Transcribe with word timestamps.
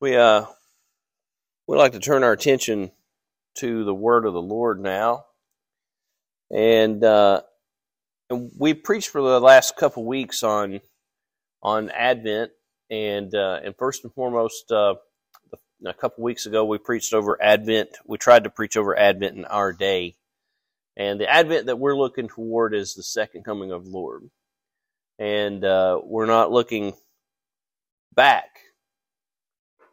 We 0.00 0.16
uh 0.16 0.46
we 1.66 1.76
like 1.76 1.90
to 1.92 1.98
turn 1.98 2.22
our 2.22 2.30
attention 2.30 2.92
to 3.56 3.82
the 3.84 3.94
word 3.94 4.26
of 4.26 4.32
the 4.32 4.40
Lord 4.40 4.80
now, 4.80 5.24
and 6.52 7.02
uh, 7.02 7.42
we 8.30 8.74
preached 8.74 9.08
for 9.08 9.20
the 9.20 9.40
last 9.40 9.76
couple 9.76 10.04
weeks 10.06 10.44
on 10.44 10.80
on 11.64 11.90
Advent, 11.90 12.52
and 12.88 13.34
uh, 13.34 13.58
and 13.64 13.74
first 13.76 14.04
and 14.04 14.14
foremost, 14.14 14.70
uh, 14.70 14.94
a 15.84 15.94
couple 15.94 16.22
weeks 16.22 16.46
ago 16.46 16.64
we 16.64 16.78
preached 16.78 17.12
over 17.12 17.36
Advent. 17.42 17.90
We 18.06 18.18
tried 18.18 18.44
to 18.44 18.50
preach 18.50 18.76
over 18.76 18.96
Advent 18.96 19.36
in 19.36 19.44
our 19.46 19.72
day, 19.72 20.14
and 20.96 21.20
the 21.20 21.28
Advent 21.28 21.66
that 21.66 21.80
we're 21.80 21.96
looking 21.96 22.28
toward 22.28 22.72
is 22.72 22.94
the 22.94 23.02
second 23.02 23.44
coming 23.44 23.72
of 23.72 23.88
Lord, 23.88 24.30
and 25.18 25.64
uh, 25.64 26.00
we're 26.04 26.26
not 26.26 26.52
looking 26.52 26.94
back 28.14 28.60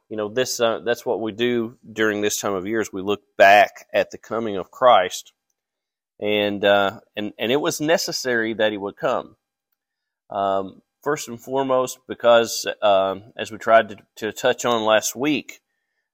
you 0.09 0.17
know 0.17 0.29
this 0.29 0.59
uh, 0.59 0.79
that's 0.79 1.05
what 1.05 1.21
we 1.21 1.31
do 1.31 1.77
during 1.91 2.21
this 2.21 2.39
time 2.39 2.53
of 2.53 2.67
year 2.67 2.81
is 2.81 2.93
we 2.93 3.01
look 3.01 3.21
back 3.37 3.87
at 3.93 4.11
the 4.11 4.17
coming 4.17 4.57
of 4.57 4.71
Christ 4.71 5.33
and 6.19 6.63
uh, 6.63 6.99
and 7.15 7.33
and 7.39 7.51
it 7.51 7.61
was 7.61 7.81
necessary 7.81 8.53
that 8.53 8.71
he 8.71 8.77
would 8.77 8.97
come. 8.97 9.35
Um, 10.29 10.81
first 11.03 11.27
and 11.27 11.39
foremost 11.39 11.99
because 12.07 12.65
um, 12.81 13.25
as 13.37 13.51
we 13.51 13.59
tried 13.59 13.89
to, 13.89 13.97
to, 14.15 14.31
touch 14.31 14.65
on 14.65 14.83
last 14.83 15.15
week 15.15 15.59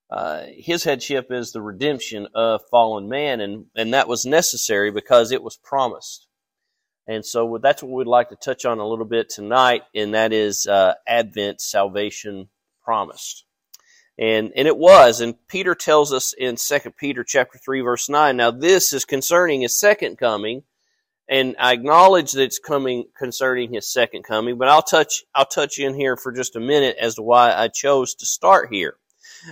uh, 0.09 0.43
his 0.57 0.83
headship 0.83 1.31
is 1.31 1.53
the 1.53 1.61
redemption 1.61 2.27
of 2.35 2.61
fallen 2.69 3.07
man 3.07 3.39
and 3.39 3.65
and 3.75 3.93
that 3.93 4.09
was 4.09 4.25
necessary 4.25 4.91
because 4.91 5.31
it 5.31 5.43
was 5.43 5.57
promised. 5.57 6.27
And 7.07 7.25
so 7.25 7.57
that's 7.61 7.81
what 7.81 7.91
we'd 7.91 8.07
like 8.07 8.29
to 8.29 8.35
touch 8.35 8.63
on 8.63 8.79
a 8.79 8.87
little 8.87 9.05
bit 9.05 9.29
tonight 9.29 9.83
and 9.95 10.13
that 10.13 10.33
is 10.33 10.67
uh, 10.67 10.93
advent 11.07 11.61
salvation 11.61 12.49
promised 12.83 13.45
and, 14.17 14.51
and 14.55 14.67
it 14.67 14.77
was. 14.77 15.21
And 15.21 15.35
Peter 15.47 15.75
tells 15.75 16.13
us 16.13 16.33
in 16.33 16.55
2 16.55 16.91
Peter 16.91 17.23
chapter 17.23 17.57
3 17.57 17.81
verse 17.81 18.09
9, 18.09 18.37
now 18.37 18.51
this 18.51 18.93
is 18.93 19.05
concerning 19.05 19.61
his 19.61 19.79
second 19.79 20.17
coming. 20.17 20.63
And 21.29 21.55
I 21.59 21.71
acknowledge 21.71 22.33
that 22.33 22.43
it's 22.43 22.59
coming 22.59 23.05
concerning 23.17 23.73
his 23.73 23.91
second 23.91 24.23
coming, 24.23 24.57
but 24.57 24.67
I'll 24.67 24.81
touch, 24.81 25.23
I'll 25.33 25.45
touch 25.45 25.79
in 25.79 25.93
here 25.93 26.17
for 26.17 26.31
just 26.33 26.57
a 26.57 26.59
minute 26.59 26.97
as 26.99 27.15
to 27.15 27.21
why 27.21 27.53
I 27.53 27.69
chose 27.69 28.15
to 28.15 28.25
start 28.25 28.67
here. 28.69 28.97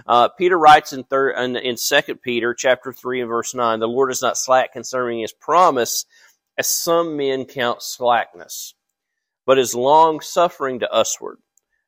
Uh, 0.05 0.27
Peter 0.27 0.59
writes 0.59 0.91
in 0.91 1.03
third, 1.05 1.37
in, 1.37 1.55
in 1.55 1.77
second 1.77 2.21
Peter 2.21 2.53
chapter 2.53 2.91
3 2.91 3.21
and 3.21 3.29
verse 3.29 3.55
9, 3.55 3.79
the 3.79 3.87
Lord 3.87 4.11
is 4.11 4.21
not 4.21 4.37
slack 4.37 4.73
concerning 4.73 5.21
his 5.21 5.31
promise, 5.31 6.05
as 6.57 6.69
some 6.69 7.15
men 7.15 7.45
count 7.45 7.81
slackness, 7.81 8.75
but 9.45 9.57
is 9.57 9.73
long 9.73 10.19
suffering 10.19 10.79
to 10.79 10.89
usward 10.91 11.37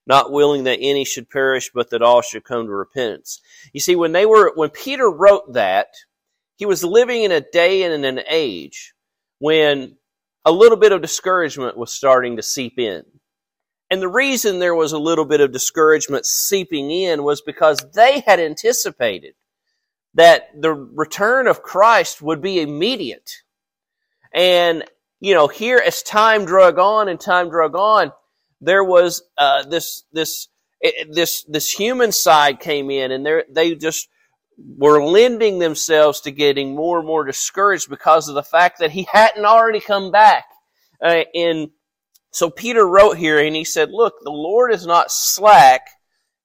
not 0.08 0.32
willing 0.32 0.64
that 0.64 0.80
any 0.82 1.06
should 1.06 1.30
perish, 1.30 1.72
but 1.74 1.90
that 1.92 2.02
all 2.02 2.22
should 2.22 2.44
come 2.44 2.66
to 2.66 2.72
repentance. 2.72 3.40
You 3.74 3.80
see, 3.80 3.96
when 3.96 4.12
they 4.12 4.26
were, 4.26 4.52
when 4.56 4.70
Peter 4.70 5.10
wrote 5.10 5.54
that, 5.54 5.88
he 6.56 6.66
was 6.66 6.84
living 6.84 7.24
in 7.24 7.32
a 7.32 7.42
day 7.42 7.84
and 7.84 7.94
in 7.94 8.18
an 8.18 8.24
age 8.30 8.94
when 9.40 9.98
a 10.46 10.52
little 10.52 10.78
bit 10.78 10.92
of 10.92 11.02
discouragement 11.02 11.78
was 11.78 11.92
starting 11.92 12.38
to 12.38 12.44
seep 12.44 12.80
in. 12.80 13.04
And 13.90 14.02
the 14.02 14.08
reason 14.08 14.60
there 14.60 14.76
was 14.76 14.94
a 14.94 15.00
little 15.00 15.26
bit 15.26 15.42
of 15.42 15.52
discouragement 15.52 16.26
seeping 16.26 16.90
in 16.90 17.24
was 17.24 17.42
because 17.42 17.86
they 17.94 18.22
had 18.22 18.40
anticipated 18.40 19.34
that 20.14 20.50
the 20.60 20.74
return 20.74 21.48
of 21.48 21.62
Christ 21.62 22.22
would 22.22 22.42
be 22.42 22.62
immediate. 22.62 23.32
And, 24.34 24.84
you 25.20 25.34
know, 25.34 25.48
here 25.48 25.82
as 25.86 26.04
time 26.04 26.46
drug 26.46 26.80
on 26.80 27.10
and 27.10 27.20
time 27.20 27.50
drug 27.50 27.76
on, 27.76 28.12
there 28.62 28.84
was 28.84 29.24
uh, 29.38 29.64
this 29.64 30.04
this 30.14 30.48
this 31.10 31.44
this 31.44 31.70
human 31.70 32.12
side 32.12 32.60
came 32.60 32.90
in, 32.90 33.12
and 33.12 33.44
they 33.50 33.76
just 33.76 34.08
were 34.78 35.04
lending 35.04 35.60
themselves 35.60 36.22
to 36.22 36.32
getting 36.32 36.76
more 36.76 37.00
and 37.00 37.08
more 37.08 37.26
discouraged 37.26 37.90
because 37.90 38.30
of 38.30 38.36
the 38.36 38.44
fact 38.44 38.80
that 38.80 38.92
he 38.92 39.08
hadn't 39.12 39.46
already 39.46 39.80
come 39.80 40.12
back. 40.12 40.46
Uh, 41.02 41.24
and 41.34 41.70
so 42.32 42.50
Peter 42.50 42.88
wrote 42.88 43.18
here, 43.18 43.40
and 43.40 43.56
he 43.56 43.64
said, 43.64 43.90
"Look, 43.92 44.16
the 44.22 44.32
Lord 44.32 44.74
is 44.74 44.86
not 44.86 45.12
slack." 45.12 45.88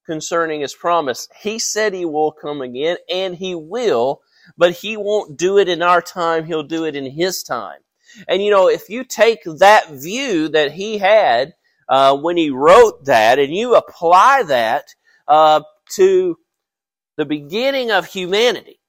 concerning 0.07 0.61
his 0.61 0.73
promise. 0.73 1.29
He 1.41 1.59
said 1.59 1.93
he 1.93 2.05
will 2.05 2.33
come 2.33 2.63
again, 2.63 2.97
and 3.13 3.35
he 3.35 3.55
will, 3.55 4.23
but 4.57 4.73
he 4.73 4.97
won't 4.97 5.37
do 5.37 5.59
it 5.59 5.69
in 5.69 5.83
our 5.83 6.01
time. 6.01 6.45
He'll 6.45 6.63
do 6.63 6.85
it 6.85 6.95
in 6.95 7.11
his 7.11 7.43
time. 7.43 7.81
And 8.29 8.43
you 8.43 8.51
know, 8.51 8.69
if 8.69 8.89
you 8.89 9.05
take 9.05 9.43
that 9.45 9.91
view 9.91 10.49
that 10.51 10.73
he 10.73 10.99
had, 10.99 11.55
uh, 11.89 12.17
when 12.17 12.37
he 12.37 12.51
wrote 12.51 13.05
that, 13.05 13.39
and 13.39 13.55
you 13.55 13.75
apply 13.75 14.45
that 14.45 14.87
uh, 15.29 15.63
to 15.95 16.37
the 17.17 17.25
beginning 17.25 17.91
of 17.91 18.07
humanity, 18.07 18.81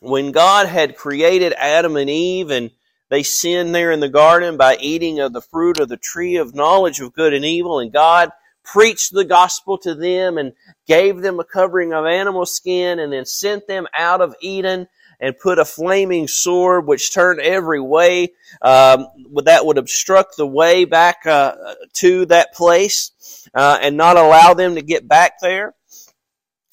when 0.00 0.32
God 0.32 0.66
had 0.66 0.96
created 0.96 1.52
Adam 1.54 1.96
and 1.96 2.10
Eve, 2.10 2.50
and 2.50 2.70
they 3.08 3.22
sinned 3.22 3.74
there 3.74 3.92
in 3.92 4.00
the 4.00 4.08
garden 4.08 4.56
by 4.56 4.76
eating 4.76 5.20
of 5.20 5.32
the 5.32 5.40
fruit 5.40 5.78
of 5.78 5.88
the 5.88 5.96
tree 5.96 6.36
of 6.36 6.54
knowledge 6.54 7.00
of 7.00 7.14
good 7.14 7.32
and 7.32 7.44
evil, 7.44 7.78
and 7.78 7.92
God 7.92 8.30
preached 8.64 9.12
the 9.12 9.24
gospel 9.24 9.78
to 9.78 9.94
them 9.94 10.38
and 10.38 10.52
gave 10.86 11.18
them 11.18 11.38
a 11.38 11.44
covering 11.44 11.92
of 11.92 12.04
animal 12.04 12.44
skin 12.44 12.98
and 12.98 13.12
then 13.12 13.24
sent 13.24 13.68
them 13.68 13.86
out 13.96 14.20
of 14.20 14.34
Eden 14.40 14.88
and 15.20 15.38
put 15.38 15.58
a 15.58 15.64
flaming 15.64 16.28
sword 16.28 16.86
which 16.86 17.12
turned 17.12 17.40
every 17.40 17.80
way 17.80 18.32
um, 18.62 19.06
that 19.44 19.64
would 19.64 19.78
obstruct 19.78 20.36
the 20.36 20.46
way 20.46 20.84
back 20.84 21.26
uh, 21.26 21.54
to 21.94 22.26
that 22.26 22.52
place 22.54 23.48
uh, 23.54 23.78
and 23.80 23.96
not 23.96 24.16
allow 24.16 24.54
them 24.54 24.74
to 24.74 24.82
get 24.82 25.08
back 25.08 25.40
there, 25.40 25.74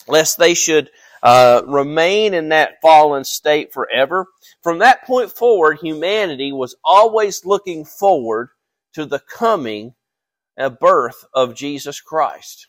lest 0.07 0.37
they 0.37 0.53
should 0.53 0.89
uh, 1.21 1.61
remain 1.65 2.33
in 2.33 2.49
that 2.49 2.81
fallen 2.81 3.23
state 3.23 3.71
forever. 3.71 4.27
From 4.61 4.79
that 4.79 5.05
point 5.05 5.31
forward, 5.31 5.79
humanity 5.81 6.51
was 6.51 6.75
always 6.83 7.45
looking 7.45 7.85
forward 7.85 8.49
to 8.93 9.05
the 9.05 9.19
coming 9.19 9.93
and 10.57 10.77
birth 10.77 11.25
of 11.33 11.55
Jesus 11.55 12.01
Christ. 12.01 12.67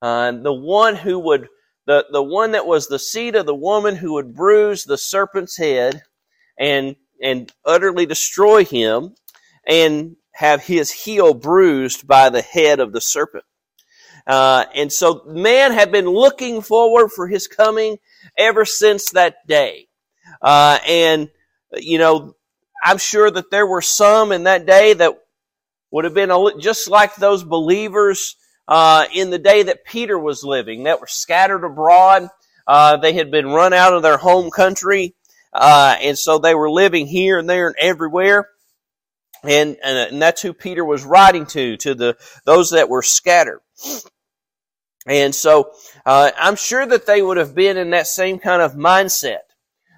Uh, 0.00 0.32
the 0.32 0.52
one 0.52 0.94
who 0.94 1.18
would 1.18 1.48
the, 1.88 2.04
the 2.12 2.22
one 2.22 2.52
that 2.52 2.66
was 2.66 2.86
the 2.86 2.98
seed 2.98 3.34
of 3.34 3.46
the 3.46 3.54
woman 3.54 3.96
who 3.96 4.12
would 4.12 4.34
bruise 4.34 4.84
the 4.84 4.98
serpent's 4.98 5.56
head 5.56 6.02
and, 6.58 6.96
and 7.22 7.50
utterly 7.64 8.04
destroy 8.04 8.62
him 8.62 9.14
and 9.66 10.16
have 10.32 10.62
his 10.62 10.92
heel 10.92 11.32
bruised 11.32 12.06
by 12.06 12.28
the 12.28 12.42
head 12.42 12.78
of 12.78 12.92
the 12.92 13.00
serpent. 13.00 13.44
Uh, 14.26 14.66
and 14.74 14.92
so 14.92 15.22
man 15.28 15.72
had 15.72 15.90
been 15.90 16.06
looking 16.06 16.60
forward 16.60 17.08
for 17.08 17.26
his 17.26 17.48
coming 17.48 17.96
ever 18.36 18.66
since 18.66 19.12
that 19.12 19.46
day. 19.46 19.88
Uh, 20.42 20.78
and, 20.86 21.30
you 21.72 21.96
know, 21.96 22.34
I'm 22.84 22.98
sure 22.98 23.30
that 23.30 23.50
there 23.50 23.66
were 23.66 23.80
some 23.80 24.30
in 24.30 24.42
that 24.42 24.66
day 24.66 24.92
that 24.92 25.18
would 25.90 26.04
have 26.04 26.12
been 26.12 26.30
just 26.60 26.86
like 26.90 27.16
those 27.16 27.42
believers 27.44 28.36
uh, 28.68 29.06
in 29.14 29.30
the 29.30 29.38
day 29.38 29.64
that 29.64 29.84
Peter 29.84 30.18
was 30.18 30.44
living 30.44 30.84
that 30.84 31.00
were 31.00 31.06
scattered 31.06 31.64
abroad. 31.64 32.28
Uh, 32.66 32.98
they 32.98 33.14
had 33.14 33.30
been 33.30 33.46
run 33.46 33.72
out 33.72 33.94
of 33.94 34.02
their 34.02 34.18
home 34.18 34.50
country, 34.50 35.14
uh, 35.54 35.96
and 36.00 36.18
so 36.18 36.38
they 36.38 36.54
were 36.54 36.70
living 36.70 37.06
here 37.06 37.38
and 37.38 37.48
there 37.48 37.66
and 37.66 37.76
everywhere. 37.78 38.50
And, 39.42 39.78
and, 39.82 40.12
and 40.12 40.22
that's 40.22 40.42
who 40.42 40.52
Peter 40.52 40.84
was 40.84 41.04
writing 41.04 41.46
to, 41.46 41.76
to 41.78 41.94
the 41.94 42.16
those 42.44 42.70
that 42.70 42.90
were 42.90 43.02
scattered. 43.02 43.60
And 45.06 45.34
so 45.34 45.70
uh, 46.04 46.32
I'm 46.36 46.56
sure 46.56 46.84
that 46.84 47.06
they 47.06 47.22
would 47.22 47.38
have 47.38 47.54
been 47.54 47.78
in 47.78 47.90
that 47.90 48.06
same 48.06 48.38
kind 48.38 48.60
of 48.60 48.74
mindset. 48.74 49.38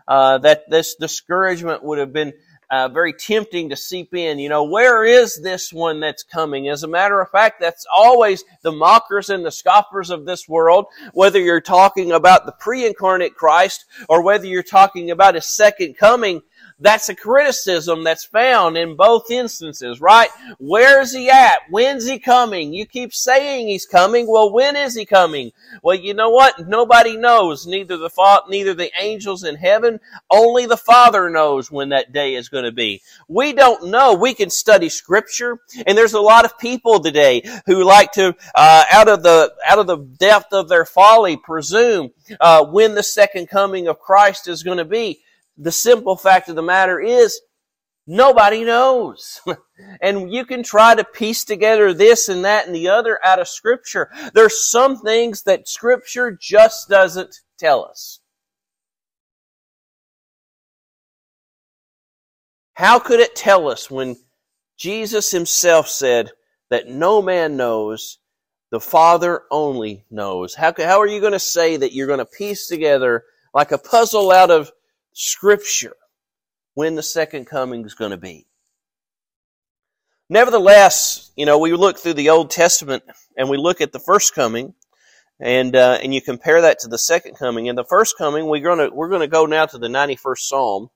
Uh, 0.07 0.39
that 0.39 0.69
this 0.69 0.97
discouragement 0.97 1.85
would 1.85 1.99
have 1.99 2.13
been 2.13 2.33
uh, 2.71 2.89
very 2.89 3.13
tempting 3.13 3.69
to 3.71 3.77
seep 3.77 4.15
in. 4.15 4.39
You 4.39 4.49
know, 4.49 4.65
where 4.65 5.05
is 5.05 5.41
this 5.43 5.73
one 5.73 6.01
that's 6.01 6.23
coming? 6.23 6.69
As 6.69 6.83
a 6.83 6.89
matter 6.89 7.21
of 7.21 7.31
fact, 7.31 7.61
that's 7.61 7.87
always 7.95 8.45
the 8.63 8.73
mockers 8.73 9.31
and 9.31 9.45
the 9.45 9.51
scoffers 9.51 10.11
of 10.11 10.25
this 10.25 10.49
world, 10.49 10.87
whether 11.13 11.41
you're 11.41 11.61
talking 11.61 12.13
about 12.13 12.47
the 12.47 12.53
pre-incarnate 12.53 13.35
Christ 13.35 13.85
or 14.09 14.23
whether 14.23 14.47
you're 14.47 14.63
talking 14.63 15.11
about 15.11 15.35
his 15.35 15.47
second 15.47 15.97
coming. 15.97 16.43
That's 16.81 17.11
a 17.11 17.15
criticism 17.15 18.05
that's 18.05 18.25
found 18.25 18.79
in 18.79 18.97
both 18.97 19.31
instances, 19.31 20.01
right? 20.01 20.31
Where 20.59 21.03
is 21.03 21.13
he 21.13 21.29
at? 21.29 21.59
When's 21.69 22.07
he 22.07 22.19
coming? 22.19 22.73
You 22.73 22.87
keep 22.87 23.13
saying 23.13 23.69
he's 23.69 23.85
coming. 23.85 24.27
Well, 24.27 24.51
when 24.51 24.77
is 24.77 24.95
he 24.95 25.05
coming? 25.05 25.53
Well, 25.83 25.97
you 25.97 26.15
know 26.15 26.31
what? 26.31 26.67
Nobody 26.67 27.19
knows. 27.19 27.67
Neither 27.67 27.99
the 27.99 28.09
fa- 28.09 28.45
neither 28.49 28.73
the 28.73 28.91
angels 28.99 29.45
in 29.45 29.57
heaven, 29.57 30.01
only 30.31 30.65
the 30.65 30.79
Father 30.79 31.29
knows 31.29 31.71
when 31.71 31.91
that 31.91 32.13
day 32.13 32.35
is 32.35 32.49
going 32.49 32.65
to 32.65 32.73
be. 32.73 33.03
We 33.29 33.53
don't 33.53 33.91
know. 33.91 34.15
We 34.15 34.33
can 34.33 34.49
study 34.49 34.89
scripture, 34.89 35.59
and 35.87 35.99
there's 35.99 36.15
a 36.15 36.21
lot 36.21 36.47
of 36.47 36.59
people 36.59 37.01
today 37.01 37.43
who 37.67 37.85
like 37.85 38.13
to, 38.13 38.35
uh, 38.55 38.85
out 38.91 39.09
of 39.09 39.23
the 39.23 39.53
out 39.69 39.79
of 39.79 39.87
the 39.87 39.99
depth 39.99 40.55
of 40.55 40.71
their 40.71 40.87
folly, 40.87 41.37
presume 41.37 42.13
uh, 42.41 42.65
when 42.65 42.95
the 42.95 43.03
second 43.03 43.49
coming 43.49 43.87
of 43.87 43.99
Christ 43.99 44.49
is 44.49 44.63
going 44.63 44.79
to 44.79 44.85
be 44.87 45.21
the 45.61 45.73
simple 45.73 46.17
fact 46.17 46.49
of 46.49 46.57
the 46.57 46.63
matter 46.63 46.99
is 46.99 47.41
Nobody 48.13 48.65
knows. 48.65 49.41
and 50.03 50.33
you 50.33 50.45
can 50.45 50.65
try 50.65 50.97
to 50.97 51.05
piece 51.05 51.45
together 51.45 51.95
this 51.95 52.29
and 52.29 52.45
that 52.45 52.67
and 52.67 52.75
the 52.75 52.89
other 52.89 53.21
out 53.25 53.39
of 53.39 53.47
scripture. 53.47 54.11
There's 54.35 54.69
some 54.69 54.99
things 54.99 55.45
that 55.45 55.69
scripture 55.69 56.37
just 56.41 56.89
doesn't 56.89 57.37
tell 57.57 57.85
us. 57.85 58.19
How 62.75 62.99
could 62.99 63.21
it 63.21 63.37
tell 63.37 63.69
us 63.69 63.89
when 63.89 64.17
Jesus 64.77 65.31
himself 65.31 65.87
said 65.89 66.33
that 66.69 66.89
no 66.89 67.23
man 67.23 67.57
knows, 67.57 68.19
the 68.73 68.81
Father 68.81 69.43
only 69.53 70.05
knows? 70.11 70.57
How, 70.57 70.75
how 70.79 71.01
are 71.01 71.07
you 71.07 71.21
going 71.21 71.35
to 71.35 71.39
say 71.39 71.77
that 71.77 71.93
you're 71.93 72.09
going 72.09 72.19
to 72.19 72.27
piece 72.27 72.67
together 72.67 73.23
like 73.55 73.71
a 73.71 73.79
puzzle 73.79 74.33
out 74.33 74.51
of 74.51 74.73
Scripture 75.23 75.97
when 76.73 76.95
the 76.95 77.03
second 77.03 77.45
coming 77.45 77.85
is 77.85 77.95
going 77.95 78.11
to 78.11 78.17
be? 78.17 78.47
Nevertheless, 80.31 81.31
you 81.37 81.45
know, 81.45 81.59
we 81.59 81.73
look 81.75 81.99
through 81.99 82.15
the 82.15 82.31
Old 82.31 82.51
Testament 82.51 83.03
and 83.37 83.51
we 83.51 83.59
look 83.59 83.83
at 83.83 83.93
the 83.93 83.99
first 83.99 84.35
coming, 84.35 84.73
and 85.39 85.77
uh, 85.77 85.99
and 86.03 86.15
you 86.15 86.23
compare 86.23 86.63
that 86.63 86.79
to 86.79 86.89
the 86.89 86.99
second 86.99 87.35
coming. 87.37 87.67
In 87.67 87.77
the 87.77 87.85
first 87.85 88.17
coming, 88.17 88.47
we're 88.47 88.63
going 88.63 88.79
to 88.79 88.95
we're 88.95 89.11
going 89.11 89.21
to 89.21 89.27
go 89.27 89.45
now 89.45 89.67
to 89.67 89.77
the 89.77 89.89
91st 89.89 90.39
Psalm, 90.39 90.89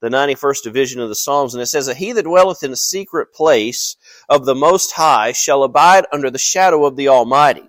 the 0.00 0.10
91st 0.10 0.62
division 0.62 1.00
of 1.00 1.08
the 1.08 1.16
Psalms, 1.16 1.52
and 1.52 1.60
it 1.60 1.66
says 1.66 1.86
that 1.86 1.96
he 1.96 2.12
that 2.12 2.22
dwelleth 2.22 2.62
in 2.62 2.70
the 2.70 2.76
secret 2.76 3.34
place 3.34 3.96
of 4.28 4.44
the 4.44 4.54
Most 4.54 4.92
High 4.92 5.32
shall 5.32 5.64
abide 5.64 6.04
under 6.12 6.30
the 6.30 6.38
shadow 6.38 6.84
of 6.84 6.94
the 6.94 7.08
Almighty. 7.08 7.68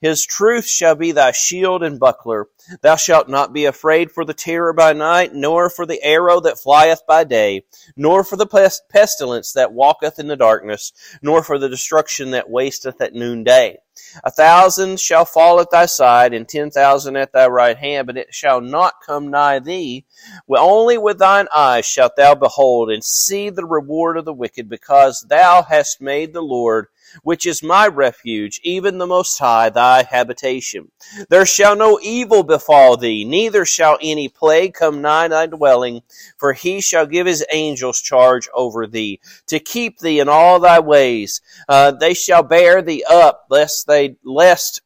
His 0.00 0.24
truth 0.24 0.66
shall 0.66 0.94
be 0.94 1.12
thy 1.12 1.32
shield 1.32 1.82
and 1.82 2.00
buckler. 2.00 2.48
Thou 2.80 2.96
shalt 2.96 3.28
not 3.28 3.52
be 3.52 3.66
afraid 3.66 4.10
for 4.10 4.24
the 4.24 4.32
terror 4.32 4.72
by 4.72 4.94
night, 4.94 5.34
nor 5.34 5.68
for 5.68 5.84
the 5.84 6.02
arrow 6.02 6.40
that 6.40 6.58
flieth 6.58 7.06
by 7.06 7.24
day, 7.24 7.64
nor 7.96 8.24
for 8.24 8.36
the 8.36 8.46
pestilence 8.90 9.52
that 9.52 9.72
walketh 9.72 10.18
in 10.18 10.26
the 10.26 10.36
darkness, 10.36 10.92
nor 11.20 11.42
for 11.42 11.58
the 11.58 11.68
destruction 11.68 12.30
that 12.30 12.48
wasteth 12.48 13.00
at 13.00 13.12
noonday. 13.12 13.76
A 14.24 14.30
thousand 14.30 14.98
shall 14.98 15.26
fall 15.26 15.60
at 15.60 15.70
thy 15.70 15.84
side, 15.84 16.32
and 16.32 16.48
ten 16.48 16.70
thousand 16.70 17.16
at 17.16 17.32
thy 17.32 17.46
right 17.48 17.76
hand, 17.76 18.06
but 18.06 18.16
it 18.16 18.32
shall 18.32 18.62
not 18.62 18.94
come 19.04 19.28
nigh 19.28 19.58
thee. 19.58 20.06
Only 20.48 20.96
with 20.96 21.18
thine 21.18 21.48
eyes 21.54 21.84
shalt 21.84 22.16
thou 22.16 22.34
behold 22.34 22.90
and 22.90 23.04
see 23.04 23.50
the 23.50 23.66
reward 23.66 24.16
of 24.16 24.24
the 24.24 24.32
wicked, 24.32 24.70
because 24.70 25.26
thou 25.28 25.62
hast 25.62 26.00
made 26.00 26.32
the 26.32 26.40
Lord 26.40 26.86
which 27.22 27.46
is 27.46 27.62
my 27.62 27.86
refuge, 27.86 28.60
even 28.62 28.98
the 28.98 29.06
Most 29.06 29.38
High, 29.38 29.70
thy 29.70 30.02
habitation. 30.02 30.90
There 31.28 31.46
shall 31.46 31.76
no 31.76 31.98
evil 32.02 32.42
befall 32.42 32.96
thee, 32.96 33.24
neither 33.24 33.64
shall 33.64 33.98
any 34.00 34.28
plague 34.28 34.74
come 34.74 35.02
nigh 35.02 35.28
thy 35.28 35.46
dwelling, 35.46 36.02
for 36.38 36.52
he 36.52 36.80
shall 36.80 37.06
give 37.06 37.26
his 37.26 37.44
angels 37.50 38.00
charge 38.00 38.48
over 38.54 38.86
thee, 38.86 39.20
to 39.46 39.58
keep 39.58 39.98
thee 39.98 40.20
in 40.20 40.28
all 40.28 40.60
thy 40.60 40.80
ways. 40.80 41.40
Uh, 41.68 41.90
they 41.90 42.14
shall 42.14 42.42
bear 42.42 42.82
thee 42.82 43.04
up, 43.08 43.46
lest 43.50 43.86
they, 43.86 44.16
lest 44.24 44.82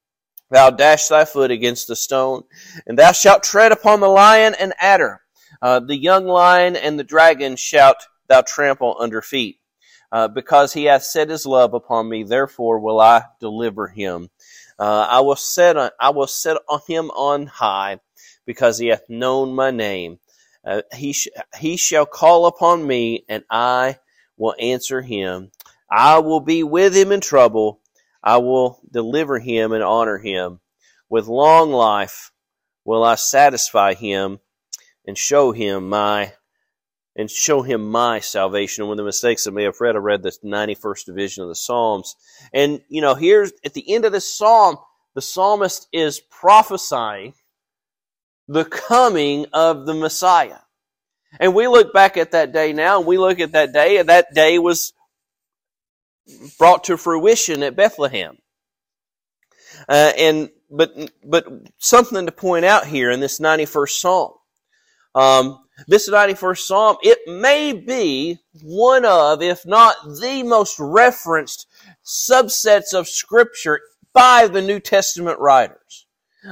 thou 0.50 0.70
dash 0.70 1.08
thy 1.08 1.24
foot 1.24 1.50
against 1.50 1.88
the 1.88 1.96
stone, 1.96 2.42
and 2.86 2.98
thou 2.98 3.12
shalt 3.12 3.42
tread 3.42 3.72
upon 3.72 4.00
the 4.00 4.08
lion 4.08 4.54
and 4.58 4.72
adder. 4.78 5.20
Uh, 5.62 5.80
the 5.80 5.96
young 5.96 6.26
lion 6.26 6.76
and 6.76 6.98
the 6.98 7.04
dragon 7.04 7.56
shalt 7.56 8.08
thou 8.28 8.42
trample 8.42 8.96
under 8.98 9.22
feet 9.22 9.58
uh, 10.14 10.28
because 10.28 10.72
he 10.72 10.84
hath 10.84 11.02
set 11.02 11.28
his 11.28 11.44
love 11.44 11.74
upon 11.74 12.08
me, 12.08 12.22
therefore 12.22 12.78
will 12.78 13.00
I 13.00 13.24
deliver 13.40 13.88
him. 13.88 14.30
Uh, 14.78 15.08
I 15.10 15.20
will 15.22 15.34
set 15.34 15.76
on, 15.76 15.90
I 15.98 16.10
will 16.10 16.28
set 16.28 16.56
on 16.68 16.78
him 16.86 17.10
on 17.10 17.46
high, 17.46 17.98
because 18.46 18.78
he 18.78 18.86
hath 18.86 19.10
known 19.10 19.56
my 19.56 19.72
name. 19.72 20.20
Uh, 20.64 20.82
he 20.94 21.14
sh- 21.14 21.30
he 21.58 21.76
shall 21.76 22.06
call 22.06 22.46
upon 22.46 22.86
me, 22.86 23.24
and 23.28 23.42
I 23.50 23.98
will 24.36 24.54
answer 24.60 25.02
him. 25.02 25.50
I 25.90 26.20
will 26.20 26.38
be 26.40 26.62
with 26.62 26.94
him 26.94 27.10
in 27.10 27.20
trouble. 27.20 27.80
I 28.22 28.36
will 28.36 28.78
deliver 28.88 29.40
him 29.40 29.72
and 29.72 29.82
honor 29.82 30.18
him. 30.18 30.60
With 31.08 31.26
long 31.26 31.72
life 31.72 32.30
will 32.84 33.02
I 33.02 33.16
satisfy 33.16 33.94
him 33.94 34.38
and 35.04 35.18
show 35.18 35.50
him 35.50 35.88
my 35.88 36.34
and 37.16 37.30
show 37.30 37.62
him 37.62 37.90
my 37.90 38.20
salvation. 38.20 38.82
And 38.82 38.88
one 38.88 38.98
of 38.98 39.04
the 39.04 39.08
mistakes 39.08 39.46
I 39.46 39.50
may 39.50 39.64
have 39.64 39.80
read, 39.80 39.94
I 39.94 39.98
read 39.98 40.22
the 40.22 40.32
91st 40.44 41.04
division 41.04 41.42
of 41.42 41.48
the 41.48 41.54
Psalms. 41.54 42.16
And, 42.52 42.80
you 42.88 43.00
know, 43.00 43.14
here's 43.14 43.52
at 43.64 43.74
the 43.74 43.94
end 43.94 44.04
of 44.04 44.12
this 44.12 44.32
psalm, 44.32 44.76
the 45.14 45.22
psalmist 45.22 45.86
is 45.92 46.20
prophesying 46.20 47.34
the 48.48 48.64
coming 48.64 49.46
of 49.52 49.86
the 49.86 49.94
Messiah. 49.94 50.58
And 51.40 51.54
we 51.54 51.66
look 51.66 51.92
back 51.92 52.16
at 52.16 52.32
that 52.32 52.52
day 52.52 52.72
now, 52.72 52.98
and 52.98 53.06
we 53.06 53.18
look 53.18 53.40
at 53.40 53.52
that 53.52 53.72
day, 53.72 53.98
and 53.98 54.08
that 54.08 54.34
day 54.34 54.58
was 54.58 54.92
brought 56.58 56.84
to 56.84 56.96
fruition 56.96 57.62
at 57.62 57.76
Bethlehem. 57.76 58.38
Uh, 59.88 60.12
and 60.16 60.50
but 60.70 61.12
but 61.24 61.46
something 61.78 62.26
to 62.26 62.32
point 62.32 62.64
out 62.64 62.86
here 62.86 63.10
in 63.10 63.20
this 63.20 63.40
91st 63.40 63.90
Psalm. 63.90 64.32
Um, 65.14 65.60
this 65.86 66.08
91st 66.08 66.58
Psalm, 66.58 66.96
it 67.02 67.18
may 67.26 67.72
be 67.72 68.38
one 68.62 69.04
of, 69.04 69.42
if 69.42 69.66
not 69.66 69.96
the 70.20 70.42
most 70.44 70.78
referenced 70.78 71.66
subsets 72.04 72.94
of 72.94 73.08
Scripture 73.08 73.80
by 74.12 74.46
the 74.46 74.62
New 74.62 74.80
Testament 74.80 75.38
writers. 75.40 76.06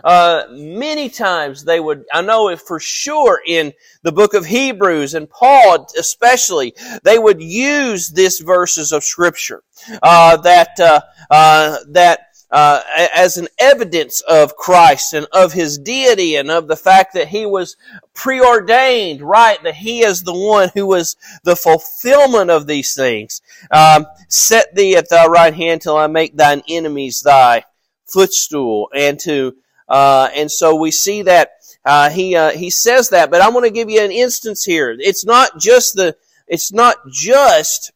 Uh, 0.04 0.44
many 0.50 1.10
times 1.10 1.64
they 1.64 1.78
would, 1.78 2.04
I 2.12 2.22
know 2.22 2.48
it 2.48 2.60
for 2.60 2.80
sure 2.80 3.40
in 3.46 3.72
the 4.02 4.12
book 4.12 4.32
of 4.32 4.46
Hebrews 4.46 5.12
and 5.12 5.28
Paul 5.28 5.86
especially, 5.98 6.74
they 7.04 7.18
would 7.18 7.42
use 7.42 8.08
this 8.08 8.40
verses 8.40 8.92
of 8.92 9.04
Scripture 9.04 9.62
uh, 10.02 10.38
that 10.38 10.80
uh, 10.80 11.00
uh 11.30 11.76
that 11.88 12.31
uh, 12.52 12.82
as 13.14 13.38
an 13.38 13.48
evidence 13.58 14.20
of 14.20 14.56
Christ 14.56 15.14
and 15.14 15.26
of 15.32 15.52
His 15.52 15.78
deity 15.78 16.36
and 16.36 16.50
of 16.50 16.68
the 16.68 16.76
fact 16.76 17.14
that 17.14 17.28
He 17.28 17.46
was 17.46 17.76
preordained, 18.14 19.22
right? 19.22 19.60
That 19.62 19.74
He 19.74 20.04
is 20.04 20.22
the 20.22 20.34
one 20.34 20.70
who 20.74 20.86
was 20.86 21.16
the 21.44 21.56
fulfillment 21.56 22.50
of 22.50 22.66
these 22.66 22.94
things. 22.94 23.40
Um, 23.70 24.06
Set 24.28 24.74
thee 24.74 24.96
at 24.96 25.08
thy 25.08 25.26
right 25.26 25.54
hand 25.54 25.80
till 25.80 25.96
I 25.96 26.06
make 26.06 26.36
thine 26.36 26.62
enemies 26.68 27.22
thy 27.22 27.64
footstool. 28.06 28.90
And 28.94 29.18
to 29.20 29.56
uh, 29.88 30.30
and 30.34 30.50
so 30.50 30.74
we 30.74 30.90
see 30.90 31.22
that 31.22 31.50
uh, 31.84 32.10
he 32.10 32.36
uh, 32.36 32.50
he 32.50 32.70
says 32.70 33.10
that. 33.10 33.30
But 33.30 33.40
I 33.40 33.50
want 33.50 33.64
to 33.66 33.72
give 33.72 33.90
you 33.90 34.00
an 34.00 34.12
instance 34.12 34.64
here. 34.64 34.94
It's 34.98 35.24
not 35.24 35.58
just 35.58 35.94
the 35.94 36.16
it's 36.46 36.72
not 36.72 36.96
just 37.10 37.92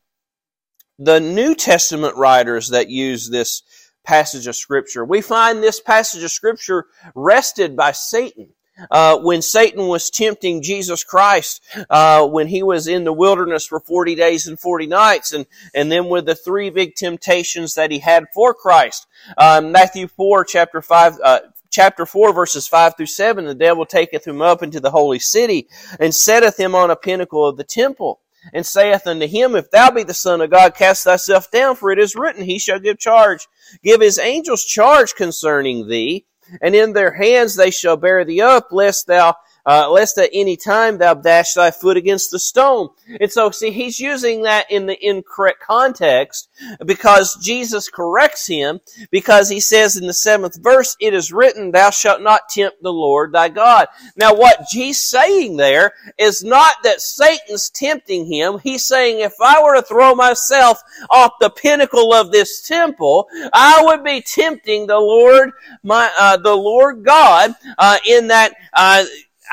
the 0.98 1.20
New 1.20 1.54
Testament 1.54 2.16
writers 2.16 2.68
that 2.68 2.88
use 2.88 3.28
this 3.28 3.62
passage 4.06 4.46
of 4.46 4.56
Scripture. 4.56 5.04
We 5.04 5.20
find 5.20 5.62
this 5.62 5.80
passage 5.80 6.22
of 6.22 6.30
Scripture 6.30 6.86
wrested 7.14 7.76
by 7.76 7.92
Satan. 7.92 8.50
Uh, 8.90 9.18
when 9.18 9.40
Satan 9.40 9.86
was 9.86 10.10
tempting 10.10 10.62
Jesus 10.62 11.02
Christ, 11.02 11.62
uh, 11.88 12.26
when 12.26 12.46
he 12.46 12.62
was 12.62 12.86
in 12.86 13.04
the 13.04 13.12
wilderness 13.12 13.66
for 13.66 13.80
40 13.80 14.14
days 14.14 14.46
and 14.46 14.60
40 14.60 14.86
nights, 14.86 15.32
and, 15.32 15.46
and 15.74 15.90
then 15.90 16.08
with 16.08 16.26
the 16.26 16.34
three 16.34 16.68
big 16.68 16.94
temptations 16.94 17.74
that 17.74 17.90
he 17.90 18.00
had 18.00 18.26
for 18.34 18.52
Christ. 18.52 19.06
Uh, 19.38 19.62
Matthew 19.64 20.08
4, 20.08 20.44
chapter 20.44 20.82
5, 20.82 21.18
uh, 21.24 21.40
chapter 21.70 22.04
4 22.04 22.34
verses 22.34 22.68
5 22.68 22.98
through 22.98 23.06
7, 23.06 23.46
the 23.46 23.54
devil 23.54 23.86
taketh 23.86 24.26
him 24.26 24.42
up 24.42 24.62
into 24.62 24.78
the 24.78 24.90
holy 24.90 25.20
city 25.20 25.68
and 25.98 26.14
setteth 26.14 26.60
him 26.60 26.74
on 26.74 26.90
a 26.90 26.96
pinnacle 26.96 27.46
of 27.48 27.56
the 27.56 27.64
temple 27.64 28.20
and 28.52 28.64
saith 28.64 29.06
unto 29.06 29.26
him, 29.26 29.54
If 29.54 29.70
thou 29.70 29.90
be 29.90 30.02
the 30.02 30.14
Son 30.14 30.40
of 30.40 30.50
God, 30.50 30.74
cast 30.74 31.04
thyself 31.04 31.50
down, 31.50 31.76
for 31.76 31.90
it 31.90 31.98
is 31.98 32.14
written, 32.14 32.44
He 32.44 32.58
shall 32.58 32.78
give 32.78 32.98
charge, 32.98 33.46
give 33.82 34.00
his 34.00 34.18
angels 34.18 34.64
charge 34.64 35.14
concerning 35.14 35.88
thee, 35.88 36.26
and 36.60 36.74
in 36.74 36.92
their 36.92 37.12
hands 37.12 37.56
they 37.56 37.70
shall 37.70 37.96
bear 37.96 38.24
thee 38.24 38.40
up, 38.40 38.68
lest 38.70 39.06
thou 39.06 39.34
uh, 39.66 39.90
lest 39.90 40.16
at 40.18 40.30
any 40.32 40.56
time 40.56 40.98
thou 40.98 41.14
dash 41.14 41.54
thy 41.54 41.70
foot 41.70 41.96
against 41.96 42.30
the 42.30 42.38
stone. 42.38 42.88
And 43.20 43.30
so, 43.30 43.50
see, 43.50 43.70
he's 43.72 43.98
using 43.98 44.42
that 44.42 44.70
in 44.70 44.86
the 44.86 44.96
incorrect 45.04 45.60
context 45.60 46.48
because 46.84 47.36
Jesus 47.42 47.88
corrects 47.88 48.46
him 48.46 48.80
because 49.10 49.48
he 49.48 49.60
says 49.60 49.96
in 49.96 50.06
the 50.06 50.14
seventh 50.14 50.62
verse, 50.62 50.96
it 51.00 51.12
is 51.12 51.32
written, 51.32 51.72
thou 51.72 51.90
shalt 51.90 52.22
not 52.22 52.48
tempt 52.48 52.82
the 52.82 52.92
Lord 52.92 53.32
thy 53.32 53.48
God. 53.48 53.88
Now, 54.16 54.34
what 54.34 54.66
he's 54.70 55.02
saying 55.02 55.56
there 55.56 55.92
is 56.18 56.44
not 56.44 56.76
that 56.84 57.00
Satan's 57.00 57.70
tempting 57.70 58.32
him. 58.32 58.58
He's 58.62 58.86
saying, 58.86 59.20
if 59.20 59.34
I 59.42 59.62
were 59.62 59.74
to 59.74 59.82
throw 59.82 60.14
myself 60.14 60.80
off 61.10 61.32
the 61.40 61.50
pinnacle 61.50 62.12
of 62.14 62.30
this 62.30 62.62
temple, 62.62 63.28
I 63.52 63.82
would 63.84 64.04
be 64.04 64.20
tempting 64.20 64.86
the 64.86 64.98
Lord, 64.98 65.50
my, 65.82 66.10
uh, 66.18 66.36
the 66.36 66.54
Lord 66.54 67.04
God, 67.04 67.54
uh, 67.78 67.98
in 68.06 68.28
that, 68.28 68.54
uh, 68.72 69.04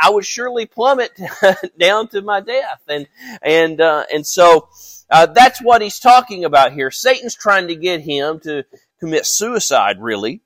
I 0.02 0.10
would 0.10 0.26
surely 0.26 0.66
plummet 0.66 1.12
down 1.80 2.08
to 2.10 2.22
my 2.22 2.40
death. 2.40 2.82
And, 2.88 3.08
and, 3.42 3.80
uh, 3.82 4.06
and 4.14 4.26
so, 4.26 4.70
uh, 5.10 5.28
that's 5.28 5.62
what 5.62 5.82
he's 5.82 6.00
talking 6.00 6.46
about 6.46 6.74
here. 6.74 6.90
Satan's 6.90 7.36
trying 7.36 7.68
to 7.68 7.76
get 7.76 8.02
him 8.02 8.40
to 8.42 8.64
commit 9.00 9.26
suicide, 9.26 10.02
really. 10.02 10.42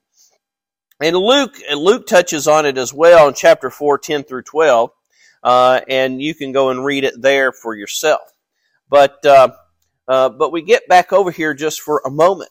And 1.00 1.16
Luke, 1.16 1.54
and 1.68 1.80
Luke 1.80 2.06
touches 2.06 2.48
on 2.48 2.66
it 2.66 2.76
as 2.76 2.92
well 2.92 3.28
in 3.28 3.34
chapter 3.34 3.70
4, 3.70 3.98
10 3.98 4.24
through 4.24 4.42
12. 4.42 4.90
Uh, 5.42 5.80
and 5.88 6.20
you 6.20 6.34
can 6.34 6.52
go 6.52 6.70
and 6.70 6.84
read 6.84 7.04
it 7.04 7.14
there 7.20 7.52
for 7.52 7.74
yourself. 7.74 8.20
But, 8.90 9.24
uh, 9.24 9.52
uh, 10.08 10.28
but 10.30 10.52
we 10.52 10.62
get 10.62 10.88
back 10.88 11.12
over 11.12 11.30
here 11.30 11.54
just 11.54 11.80
for 11.80 12.02
a 12.04 12.10
moment. 12.10 12.50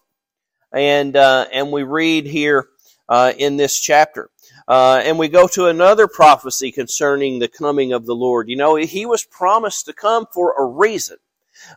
And, 0.71 1.15
uh, 1.15 1.47
and 1.51 1.71
we 1.71 1.83
read 1.83 2.25
here, 2.25 2.67
uh, 3.09 3.33
in 3.37 3.57
this 3.57 3.79
chapter. 3.79 4.29
Uh, 4.67 5.01
and 5.03 5.17
we 5.17 5.29
go 5.29 5.47
to 5.47 5.67
another 5.67 6.07
prophecy 6.07 6.71
concerning 6.71 7.39
the 7.39 7.47
coming 7.47 7.93
of 7.93 8.05
the 8.05 8.15
Lord. 8.15 8.49
You 8.49 8.57
know, 8.57 8.75
he 8.75 9.05
was 9.05 9.23
promised 9.23 9.85
to 9.85 9.93
come 9.93 10.25
for 10.33 10.53
a 10.57 10.65
reason. 10.65 11.17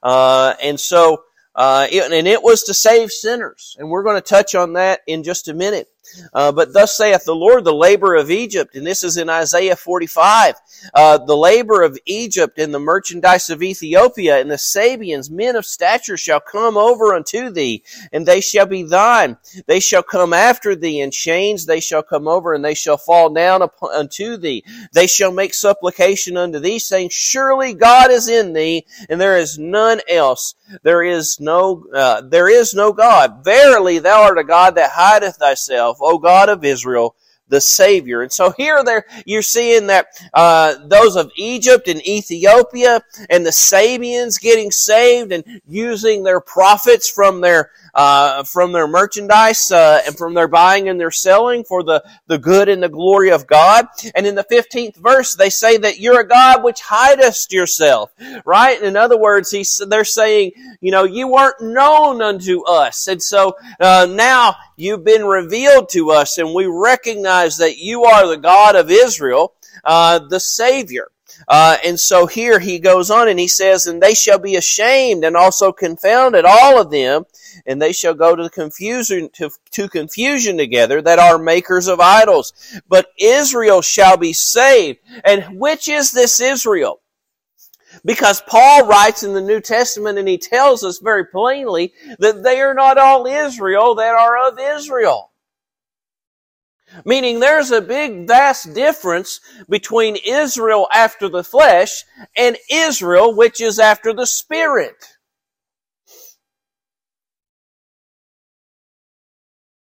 Uh, 0.03 0.55
and 0.63 0.79
so, 0.79 1.23
uh, 1.55 1.87
it, 1.91 2.11
and 2.13 2.27
it 2.27 2.43
was 2.43 2.65
to 2.65 2.75
save 2.75 3.11
sinners. 3.11 3.77
And 3.79 3.91
we're 3.91 4.03
going 4.03 4.17
to 4.17 4.21
touch 4.21 4.55
on 4.55 4.73
that 4.75 5.01
in 5.07 5.23
just 5.23 5.49
a 5.49 5.55
minute. 5.55 5.89
Uh, 6.33 6.53
but 6.53 6.73
thus 6.73 6.97
saith 6.97 7.25
the 7.25 7.35
Lord, 7.35 7.65
the 7.65 7.75
labor 7.75 8.15
of 8.15 8.31
Egypt, 8.31 8.75
and 8.75 8.87
this 8.87 9.03
is 9.03 9.17
in 9.17 9.29
Isaiah 9.29 9.77
45, 9.77 10.55
uh, 10.95 11.19
the 11.19 11.37
labor 11.37 11.83
of 11.83 11.99
Egypt 12.07 12.59
and 12.59 12.73
the 12.73 12.79
merchandise 12.79 13.51
of 13.51 13.63
Ethiopia 13.63 14.41
and 14.41 14.51
the 14.51 14.59
Sabeans, 14.59 15.31
men 15.31 15.57
of 15.57 15.67
stature, 15.67 16.17
shall 16.17 16.41
come 16.41 16.77
over 16.77 17.15
unto 17.15 17.51
thee, 17.51 17.83
and 18.13 18.27
they 18.27 18.41
shall 18.41 18.67
be 18.67 18.83
thine. 18.83 19.37
They 19.67 19.81
shall 19.81 20.03
come 20.03 20.33
after 20.33 20.75
thee 20.75 21.01
in 21.01 21.11
chains, 21.11 21.67
they 21.67 21.81
shall 21.81 22.03
come 22.03 22.29
over, 22.29 22.55
and 22.55 22.65
they 22.65 22.75
shall 22.75 22.97
fall 22.97 23.31
down 23.31 23.63
upon, 23.63 23.93
unto 23.95 24.37
thee. 24.37 24.65
They 24.93 25.07
shall 25.07 25.33
make 25.33 25.55
supplication 25.55 26.37
unto 26.37 26.59
thee, 26.59 26.79
saying, 26.79 27.11
Surely 27.11 27.75
God 27.75 28.11
is 28.11 28.29
in 28.29 28.53
thee, 28.53 28.87
and 29.09 29.21
there 29.21 29.37
is 29.37 29.59
none 29.59 30.01
else. 30.09 30.55
There 30.83 31.03
is 31.03 31.41
no, 31.41 31.87
uh, 31.93 32.23
there 32.23 32.49
is 32.49 32.75
no 32.75 32.93
God. 32.93 33.45
Verily, 33.45 33.99
thou 33.99 34.23
art 34.23 34.39
a 34.39 34.45
God 34.45 34.77
that 34.77 34.93
hideth 34.93 35.37
thyself 35.37 36.00
O 36.01 36.19
God 36.19 36.49
of 36.49 36.65
Israel, 36.65 37.15
the 37.49 37.61
Savior. 37.61 38.23
And 38.23 38.33
so 38.33 38.53
here 38.53 38.83
there, 38.85 39.05
you're 39.27 39.43
seeing 39.43 39.89
that, 39.89 40.07
uh, 40.33 40.77
those 40.87 41.17
of 41.17 41.31
Egypt 41.37 41.89
and 41.89 42.07
Ethiopia 42.07 43.03
and 43.29 43.45
the 43.45 43.53
Sabeans 43.53 44.39
getting 44.39 44.71
saved 44.71 45.33
and 45.33 45.45
using 45.69 46.23
their 46.23 46.41
prophets 46.41 47.11
from 47.11 47.41
their, 47.41 47.71
uh, 47.95 48.43
from 48.45 48.73
their 48.73 48.87
merchandise 48.87 49.71
uh, 49.71 50.03
and 50.07 50.17
from 50.17 50.35
their 50.35 50.49
buying 50.49 50.89
and 50.89 51.01
their 51.01 51.11
selling 51.11 51.65
for 51.65 51.83
the, 51.83 52.03
the 52.27 52.39
good 52.39 52.69
and 52.69 52.83
the 52.83 52.89
glory 52.89 53.31
of 53.31 53.47
God. 53.47 53.87
And 54.15 54.27
in 54.27 54.35
the 54.35 54.45
15th 54.45 54.97
verse, 54.97 55.35
they 55.35 55.51
say 55.51 55.77
that 55.79 56.01
you're 56.01 56.21
a 56.21 56.29
God 56.29 56.63
which 56.63 56.81
hidest 56.81 57.53
yourself, 57.53 58.13
right? 58.45 58.81
In 58.81 58.97
other 58.97 59.19
words, 59.19 59.51
he's, 59.51 59.81
they're 59.89 60.05
saying, 60.05 60.53
you 60.81 60.91
know, 60.91 61.05
you 61.05 61.29
weren't 61.29 61.61
known 61.61 62.23
unto 62.23 62.63
us. 62.65 63.07
And 63.07 63.23
so 63.23 63.57
uh, 63.81 64.07
now 64.11 64.57
you've 64.77 65.05
been 65.05 65.25
revealed 65.25 65.89
to 65.91 66.11
us 66.11 66.39
and 66.39 66.55
we 66.55 66.67
recognize 66.67 67.59
that 67.59 67.79
you 67.79 68.05
are 68.05 68.27
the 68.27 68.37
God 68.37 68.77
of 68.77 68.91
Israel, 68.91 69.55
uh, 69.85 70.19
the 70.19 70.41
Savior. 70.41 71.09
Uh, 71.49 71.77
and 71.85 71.99
so 71.99 72.27
here 72.27 72.59
he 72.59 72.79
goes 72.79 73.11
on 73.11 73.29
and 73.29 73.39
he 73.39 73.49
says, 73.49 73.87
and 73.87 74.03
they 74.03 74.15
shall 74.15 74.39
be 74.39 74.57
ashamed 74.57 75.25
and 75.25 75.37
also 75.37 75.73
confounded, 75.73 76.45
all 76.45 76.81
of 76.81 76.91
them, 76.91 77.25
and 77.67 77.81
they 77.81 77.93
shall 77.93 78.15
go 78.15 78.37
to 78.37 78.49
confusion 78.51 79.29
to, 79.33 79.51
to 79.71 79.89
confusion 79.89 80.57
together 80.57 81.03
that 81.03 81.19
are 81.19 81.39
makers 81.39 81.89
of 81.89 82.01
idols. 82.01 82.53
But 82.89 83.09
Israel 83.19 83.83
shall 83.83 84.17
be 84.17 84.33
saved. 84.33 84.99
And 85.25 85.59
which 85.59 85.89
is 85.89 86.13
this 86.13 86.41
Israel? 86.41 87.01
Because 88.05 88.41
Paul 88.43 88.87
writes 88.87 89.23
in 89.23 89.35
the 89.35 89.41
New 89.41 89.61
Testament 89.61 90.19
and 90.19 90.29
he 90.29 90.39
tells 90.39 90.85
us 90.85 90.99
very 90.99 91.27
plainly 91.27 91.93
that 92.19 92.43
they 92.43 92.61
are 92.61 92.75
not 92.75 92.99
all 92.99 93.27
Israel 93.27 93.97
that 93.97 94.15
are 94.15 94.49
of 94.49 94.59
Israel. 94.59 95.30
Meaning 97.05 97.41
there's 97.41 97.71
a 97.71 97.81
big 97.81 98.27
vast 98.27 98.75
difference 98.75 99.41
between 99.69 100.17
Israel 100.27 100.89
after 100.93 101.29
the 101.29 101.45
flesh 101.45 102.05
and 102.37 102.57
Israel 102.71 103.35
which 103.35 103.61
is 103.61 103.79
after 103.79 104.13
the 104.13 104.27
spirit. 104.27 105.10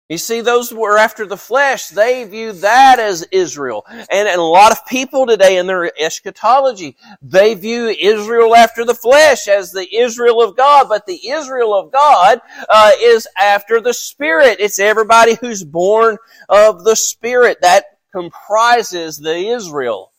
You 0.08 0.18
see, 0.18 0.40
those 0.40 0.72
were 0.72 0.98
after 0.98 1.26
the 1.26 1.36
flesh, 1.36 1.88
they 1.88 2.22
view 2.24 2.52
that 2.52 3.00
as 3.00 3.26
Israel. 3.32 3.84
And, 3.88 4.28
and, 4.28 4.38
a 4.38 4.42
lot 4.42 4.70
of 4.70 4.86
people 4.86 5.26
today 5.26 5.56
in 5.56 5.66
their 5.66 5.90
eschatology, 6.00 6.96
they 7.20 7.54
view 7.54 7.88
Israel 7.88 8.54
after 8.54 8.84
the 8.84 8.94
flesh 8.94 9.48
as 9.48 9.72
the 9.72 9.92
Israel 9.92 10.40
of 10.40 10.56
God. 10.56 10.88
But 10.88 11.06
the 11.06 11.28
Israel 11.28 11.74
of 11.76 11.90
God 11.90 12.40
uh, 12.68 12.92
is 13.00 13.26
after 13.36 13.80
the 13.80 13.94
Spirit. 13.94 14.58
It's 14.60 14.78
everybody 14.78 15.34
who's 15.40 15.64
born 15.64 16.18
of 16.48 16.84
the 16.84 16.94
Spirit. 16.94 17.58
That 17.62 17.86
comprises 18.12 19.18
the 19.18 19.36
Israel 19.36 20.12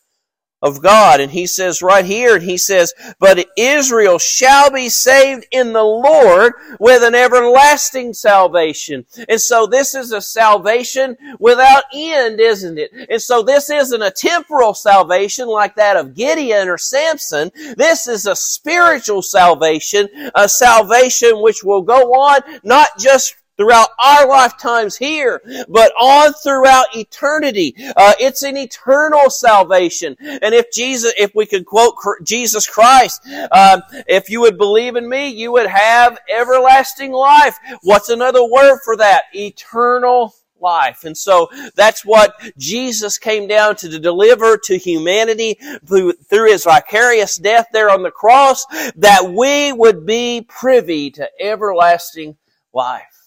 of 0.61 0.81
God. 0.81 1.19
And 1.19 1.31
he 1.31 1.45
says 1.45 1.81
right 1.81 2.05
here, 2.05 2.35
and 2.35 2.43
he 2.43 2.57
says, 2.57 2.93
but 3.19 3.45
Israel 3.57 4.17
shall 4.17 4.71
be 4.71 4.89
saved 4.89 5.45
in 5.51 5.73
the 5.73 5.83
Lord 5.83 6.53
with 6.79 7.03
an 7.03 7.15
everlasting 7.15 8.13
salvation. 8.13 9.05
And 9.29 9.39
so 9.39 9.67
this 9.67 9.93
is 9.93 10.11
a 10.11 10.21
salvation 10.21 11.15
without 11.39 11.83
end, 11.93 12.39
isn't 12.39 12.77
it? 12.77 12.91
And 13.09 13.21
so 13.21 13.43
this 13.43 13.69
isn't 13.69 14.01
a 14.01 14.11
temporal 14.11 14.73
salvation 14.73 15.47
like 15.47 15.75
that 15.75 15.97
of 15.97 16.15
Gideon 16.15 16.67
or 16.67 16.77
Samson. 16.77 17.51
This 17.75 18.07
is 18.07 18.25
a 18.25 18.35
spiritual 18.35 19.21
salvation, 19.21 20.07
a 20.33 20.49
salvation 20.49 21.41
which 21.41 21.63
will 21.63 21.81
go 21.83 22.13
on 22.13 22.41
not 22.63 22.89
just 22.97 23.35
throughout 23.57 23.89
our 24.03 24.27
lifetimes 24.27 24.95
here, 24.95 25.41
but 25.67 25.91
on 25.99 26.33
throughout 26.33 26.95
eternity. 26.95 27.75
Uh, 27.95 28.13
it's 28.19 28.43
an 28.43 28.55
eternal 28.55 29.29
salvation. 29.29 30.15
And 30.19 30.53
if 30.53 30.71
Jesus, 30.71 31.13
if 31.17 31.33
we 31.35 31.45
could 31.45 31.65
quote 31.65 31.95
Jesus 32.23 32.67
Christ, 32.67 33.21
uh, 33.51 33.81
if 34.07 34.29
you 34.29 34.41
would 34.41 34.57
believe 34.57 34.95
in 34.95 35.09
me, 35.09 35.29
you 35.29 35.51
would 35.51 35.67
have 35.67 36.19
everlasting 36.29 37.11
life. 37.11 37.57
What's 37.81 38.09
another 38.09 38.45
word 38.45 38.79
for 38.85 38.95
that? 38.97 39.23
Eternal 39.33 40.33
life. 40.59 41.03
And 41.03 41.17
so 41.17 41.49
that's 41.75 42.03
what 42.05 42.33
Jesus 42.57 43.17
came 43.17 43.47
down 43.47 43.75
to 43.77 43.99
deliver 43.99 44.57
to 44.57 44.77
humanity 44.77 45.57
through, 45.85 46.13
through 46.13 46.51
his 46.51 46.63
vicarious 46.63 47.37
death 47.37 47.67
there 47.71 47.89
on 47.89 48.03
the 48.03 48.11
cross, 48.11 48.65
that 48.95 49.31
we 49.31 49.71
would 49.71 50.05
be 50.05 50.45
privy 50.47 51.11
to 51.11 51.29
everlasting 51.39 52.37
life. 52.73 53.26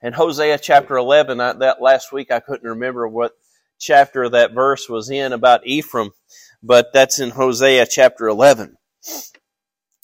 And 0.00 0.14
Hosea 0.14 0.58
chapter 0.58 0.96
11, 0.96 1.40
I, 1.40 1.52
that 1.54 1.82
last 1.82 2.12
week 2.12 2.30
I 2.30 2.40
couldn't 2.40 2.68
remember 2.68 3.06
what 3.06 3.32
chapter 3.78 4.28
that 4.28 4.52
verse 4.52 4.88
was 4.88 5.10
in 5.10 5.32
about 5.32 5.66
Ephraim, 5.66 6.10
but 6.62 6.92
that's 6.92 7.18
in 7.18 7.30
Hosea 7.30 7.86
chapter 7.86 8.28
11. 8.28 8.76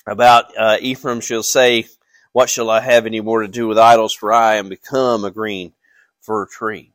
About 0.06 0.56
uh, 0.56 0.76
Ephraim 0.80 1.20
shall 1.20 1.42
say, 1.42 1.86
What 2.32 2.48
shall 2.48 2.70
I 2.70 2.80
have 2.80 3.06
any 3.06 3.20
more 3.20 3.42
to 3.42 3.48
do 3.48 3.68
with 3.68 3.78
idols? 3.78 4.14
For 4.14 4.32
I 4.32 4.56
am 4.56 4.68
become 4.68 5.24
a 5.24 5.30
green 5.30 5.74
fir 6.20 6.46
tree. 6.46 6.92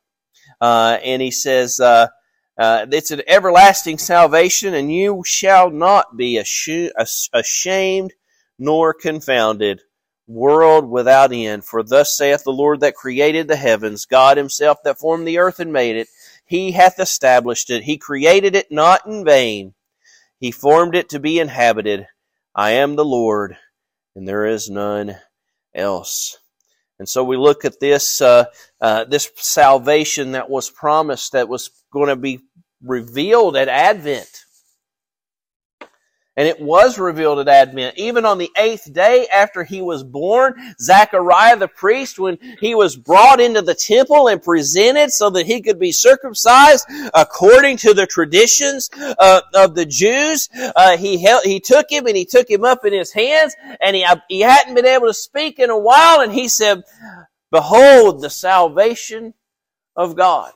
Uh, 0.59 0.97
and 1.03 1.21
he 1.21 1.31
says, 1.31 1.79
uh, 1.79 2.07
uh, 2.57 2.85
it's 2.91 3.11
an 3.11 3.21
everlasting 3.27 3.97
salvation, 3.97 4.73
and 4.73 4.93
you 4.93 5.23
shall 5.25 5.71
not 5.71 6.15
be 6.15 6.37
ashamed 6.37 8.13
nor 8.59 8.93
confounded 8.93 9.81
world 10.27 10.89
without 10.89 11.31
end. 11.31 11.65
For 11.65 11.83
thus 11.83 12.15
saith 12.15 12.43
the 12.43 12.51
Lord 12.51 12.79
that 12.79 12.95
created 12.95 13.47
the 13.47 13.55
heavens, 13.55 14.05
God 14.05 14.37
himself 14.37 14.77
that 14.83 14.99
formed 14.99 15.27
the 15.27 15.39
earth 15.39 15.59
and 15.59 15.73
made 15.73 15.95
it. 15.95 16.07
He 16.45 16.71
hath 16.71 16.99
established 16.99 17.69
it. 17.69 17.83
He 17.83 17.97
created 17.97 18.55
it 18.55 18.71
not 18.71 19.05
in 19.05 19.25
vain. 19.25 19.73
He 20.39 20.51
formed 20.51 20.95
it 20.95 21.09
to 21.09 21.19
be 21.19 21.39
inhabited. 21.39 22.07
I 22.55 22.71
am 22.71 22.95
the 22.95 23.05
Lord, 23.05 23.57
and 24.15 24.27
there 24.27 24.45
is 24.45 24.69
none 24.69 25.17
else. 25.73 26.37
And 26.99 27.09
so 27.09 27.23
we 27.23 27.37
look 27.37 27.65
at 27.65 27.79
this 27.79 28.21
uh, 28.21 28.45
uh, 28.79 29.05
this 29.05 29.29
salvation 29.35 30.33
that 30.33 30.49
was 30.49 30.69
promised, 30.69 31.31
that 31.31 31.49
was 31.49 31.71
going 31.91 32.09
to 32.09 32.15
be 32.15 32.41
revealed 32.81 33.55
at 33.55 33.67
Advent. 33.67 34.45
And 36.35 36.47
it 36.47 36.59
was 36.59 36.97
revealed 36.97 37.39
at 37.39 37.47
Advent. 37.47 37.95
Even 37.97 38.25
on 38.25 38.39
the 38.39 38.49
eighth 38.57 38.91
day 38.91 39.27
after 39.31 39.63
he 39.63 39.81
was 39.81 40.03
born, 40.03 40.55
Zachariah 40.79 41.57
the 41.57 41.67
priest, 41.67 42.17
when 42.17 42.39
he 42.59 42.73
was 42.73 42.95
brought 42.95 43.39
into 43.39 43.61
the 43.61 43.75
temple 43.75 44.27
and 44.27 44.41
presented 44.41 45.11
so 45.11 45.29
that 45.29 45.45
he 45.45 45.61
could 45.61 45.77
be 45.77 45.91
circumcised 45.91 46.87
according 47.13 47.77
to 47.77 47.93
the 47.93 48.07
traditions 48.07 48.89
uh, 48.95 49.41
of 49.53 49.75
the 49.75 49.85
Jews, 49.85 50.49
uh, 50.75 50.97
he 50.97 51.21
held, 51.21 51.43
he 51.43 51.59
took 51.59 51.91
him 51.91 52.07
and 52.07 52.17
he 52.17 52.25
took 52.25 52.49
him 52.49 52.65
up 52.65 52.83
in 52.83 52.93
his 52.93 53.13
hands 53.13 53.55
and 53.79 53.95
he, 53.95 54.03
he 54.27 54.41
hadn't 54.41 54.73
been 54.73 54.87
able 54.87 55.07
to 55.07 55.13
speak 55.13 55.59
in 55.59 55.69
a 55.69 55.77
while 55.77 56.21
and 56.21 56.33
he 56.33 56.47
said, 56.47 56.81
behold 57.51 58.21
the 58.21 58.29
salvation 58.31 59.35
of 59.95 60.15
God. 60.15 60.51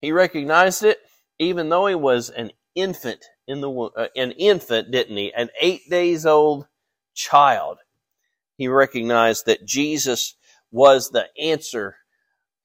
He 0.00 0.10
recognized 0.10 0.82
it 0.82 0.98
even 1.38 1.68
though 1.68 1.86
he 1.86 1.94
was 1.94 2.30
an 2.30 2.50
infant 2.74 3.24
in 3.46 3.60
the 3.60 3.70
uh, 3.70 4.08
an 4.16 4.32
infant, 4.32 4.90
didn't 4.90 5.16
he? 5.16 5.32
An 5.32 5.50
8 5.60 5.88
days 5.90 6.26
old 6.26 6.66
child. 7.14 7.78
He 8.56 8.68
recognized 8.68 9.46
that 9.46 9.64
Jesus 9.66 10.36
was 10.70 11.10
the 11.10 11.26
answer. 11.40 11.96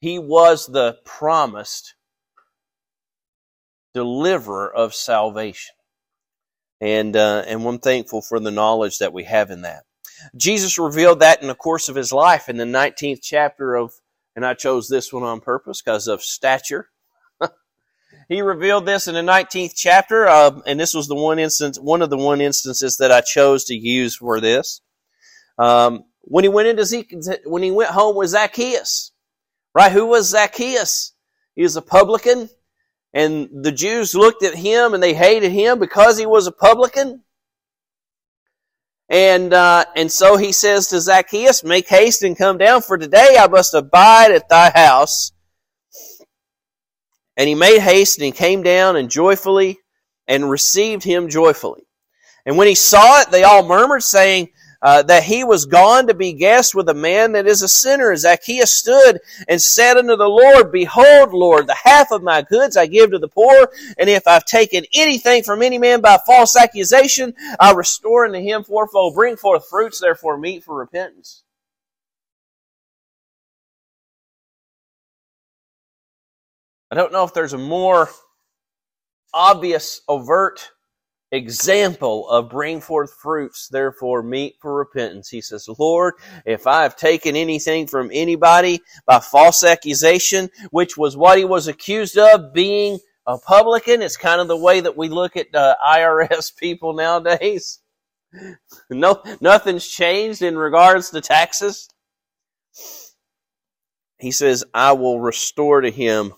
He 0.02 0.20
was 0.20 0.68
the 0.68 0.98
promised 1.06 1.96
deliverer 3.94 4.74
of 4.74 4.94
salvation. 4.94 5.76
And, 6.82 7.16
uh, 7.16 7.44
and 7.46 7.66
I'm 7.66 7.80
thankful 7.80 8.22
for 8.22 8.40
the 8.40 8.52
knowledge 8.52 9.00
that 9.00 9.14
we 9.14 9.26
have 9.26 9.52
in 9.52 9.64
that. 9.64 9.84
Jesus 10.36 10.78
revealed 10.78 11.20
that 11.20 11.42
in 11.42 11.48
the 11.48 11.56
course 11.56 11.90
of 11.90 11.96
his 11.96 12.12
life 12.12 12.50
in 12.50 12.58
the 12.58 12.66
19th 12.66 13.20
chapter 13.22 13.76
of, 13.76 13.94
and 14.36 14.46
I 14.46 14.54
chose 14.54 14.88
this 14.88 15.12
one 15.12 15.24
on 15.24 15.42
purpose 15.42 15.82
because 15.82 16.08
of 16.08 16.22
stature. 16.22 16.90
He 18.30 18.42
revealed 18.42 18.86
this 18.86 19.08
in 19.08 19.16
the 19.16 19.22
19th 19.22 19.74
chapter, 19.76 20.28
uh, 20.28 20.62
and 20.66 20.80
this 20.80 20.94
was 20.94 21.08
the 21.08 21.16
one 21.16 21.40
instance, 21.40 21.78
one 21.78 22.02
of 22.02 22.10
the 22.10 22.18
one 22.18 22.40
instances 22.40 22.98
that 22.98 23.12
I 23.12 23.22
chose 23.22 23.66
to 23.66 23.76
use 23.76 24.16
for 24.16 24.40
this. 24.40 24.82
Um, 25.58 26.06
when 26.22 26.44
he 26.44 26.50
went 26.50 26.68
into 26.68 26.86
Zeke, 26.86 27.14
when 27.46 27.64
he 27.64 27.72
went 27.72 27.90
home 27.90 28.16
with 28.16 28.30
Zacchaeus, 28.30 29.12
right? 29.74 29.92
Who 29.92 30.06
was 30.06 30.30
Zacchaeus? 30.30 31.14
He 31.56 31.64
was 31.64 31.76
a 31.76 31.82
publican. 31.82 32.50
And 33.14 33.50
the 33.64 33.72
Jews 33.72 34.14
looked 34.14 34.44
at 34.44 34.54
him 34.54 34.94
and 34.94 35.02
they 35.02 35.14
hated 35.14 35.52
him 35.52 35.80
because 35.80 36.18
he 36.18 36.26
was 36.26 36.48
a 36.48 36.52
publican. 36.52 37.24
And, 39.10 39.52
uh, 39.52 39.86
and 39.96 40.12
so 40.12 40.38
he 40.38 40.52
says 40.52 40.88
to 40.90 41.02
Zacchaeus, 41.02 41.64
make 41.64 41.88
haste 41.88 42.22
and 42.22 42.38
come 42.38 42.60
down 42.60 42.84
for 42.84 42.98
today 42.98 43.38
I 43.40 43.48
must 43.48 43.74
abide 43.74 44.32
at 44.32 44.50
thy 44.50 44.70
house. 44.70 45.32
And 47.40 47.48
he 47.48 47.56
made 47.56 47.80
haste 47.80 48.18
and 48.18 48.26
he 48.26 48.32
came 48.32 48.64
down 48.64 48.98
and 48.98 49.10
joyfully 49.10 49.80
and 50.28 50.50
received 50.50 51.06
him 51.06 51.30
joyfully. 51.30 51.84
And 52.46 52.58
when 52.58 52.68
he 52.68 52.76
saw 52.76 53.22
it, 53.22 53.32
they 53.32 53.44
all 53.44 53.66
murmured 53.66 54.04
saying, 54.04 54.50
uh, 54.82 55.04
that 55.04 55.24
he 55.24 55.44
was 55.44 55.66
gone 55.66 56.08
to 56.08 56.14
be 56.14 56.34
guest 56.34 56.74
with 56.74 56.88
a 56.90 56.94
man 56.94 57.34
that 57.34 57.48
is 57.48 57.62
a 57.62 57.68
sinner. 57.68 58.16
Zacchaeus 58.16 58.76
stood 58.76 59.20
and 59.48 59.62
said 59.62 59.98
unto 59.98 60.16
the 60.16 60.28
Lord, 60.28 60.72
Behold, 60.72 61.34
Lord, 61.34 61.68
the 61.68 61.78
half 61.82 62.12
of 62.12 62.24
my 62.24 62.42
goods 62.42 62.78
I 62.78 62.88
give 62.88 63.12
to 63.12 63.20
the 63.20 63.28
poor, 63.28 63.70
and 63.98 64.10
if 64.10 64.28
I've 64.28 64.46
taken 64.46 64.86
anything 64.94 65.44
from 65.44 65.62
any 65.62 65.78
man 65.78 66.02
by 66.02 66.18
false 66.26 66.56
accusation, 66.56 67.34
I 67.60 67.74
restore 67.74 68.26
unto 68.26 68.40
him 68.40 68.64
fourfold. 68.64 69.16
Bring 69.16 69.36
forth 69.36 69.68
fruits, 69.70 70.00
therefore, 70.00 70.38
meet 70.38 70.64
for 70.64 70.76
repentance. 70.76 71.44
I 76.92 76.96
don't 76.96 77.12
know 77.12 77.24
if 77.24 77.34
there's 77.34 77.54
a 77.54 77.58
more 77.58 78.10
obvious, 79.34 80.02
overt 80.08 80.72
example 81.32 82.28
of 82.30 82.50
bring 82.50 82.82
forth 82.82 83.14
fruits, 83.14 83.68
therefore 83.68 84.24
meet 84.24 84.56
for 84.60 84.74
repentance. 84.74 85.30
He 85.30 85.42
says, 85.42 85.68
Lord, 85.78 86.16
if 86.46 86.66
I 86.66 86.84
have 86.84 86.96
taken 86.96 87.36
anything 87.36 87.86
from 87.86 88.10
anybody 88.12 88.82
by 89.06 89.20
false 89.20 89.64
accusation, 89.64 90.50
which 90.72 90.98
was 90.98 91.16
what 91.16 91.38
he 91.38 91.46
was 91.46 91.68
accused 91.68 92.18
of, 92.18 92.54
being 92.54 93.00
a 93.28 93.38
publican, 93.38 94.02
it's 94.02 94.18
kind 94.18 94.42
of 94.42 94.48
the 94.48 94.58
way 94.58 94.80
that 94.80 94.98
we 94.98 95.10
look 95.10 95.38
at 95.38 95.54
uh, 95.54 95.76
IRS 95.88 96.56
people 96.56 96.94
nowadays. 96.94 97.80
No, 98.92 99.24
nothing's 99.42 99.88
changed 99.88 100.44
in 100.44 100.56
regards 100.56 101.10
to 101.10 101.20
taxes. 101.20 101.90
He 104.20 104.30
says, 104.30 104.64
I 104.72 104.92
will 104.92 105.20
restore 105.20 105.82
to 105.82 105.90
him 105.90 106.34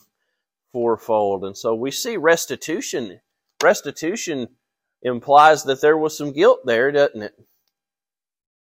fourfold. 0.71 1.43
And 1.43 1.57
so 1.57 1.75
we 1.75 1.91
see 1.91 2.17
restitution. 2.17 3.19
Restitution 3.61 4.47
implies 5.01 5.63
that 5.63 5.81
there 5.81 5.97
was 5.97 6.17
some 6.17 6.31
guilt 6.31 6.61
there, 6.65 6.91
doesn't 6.91 7.21
it? 7.21 7.33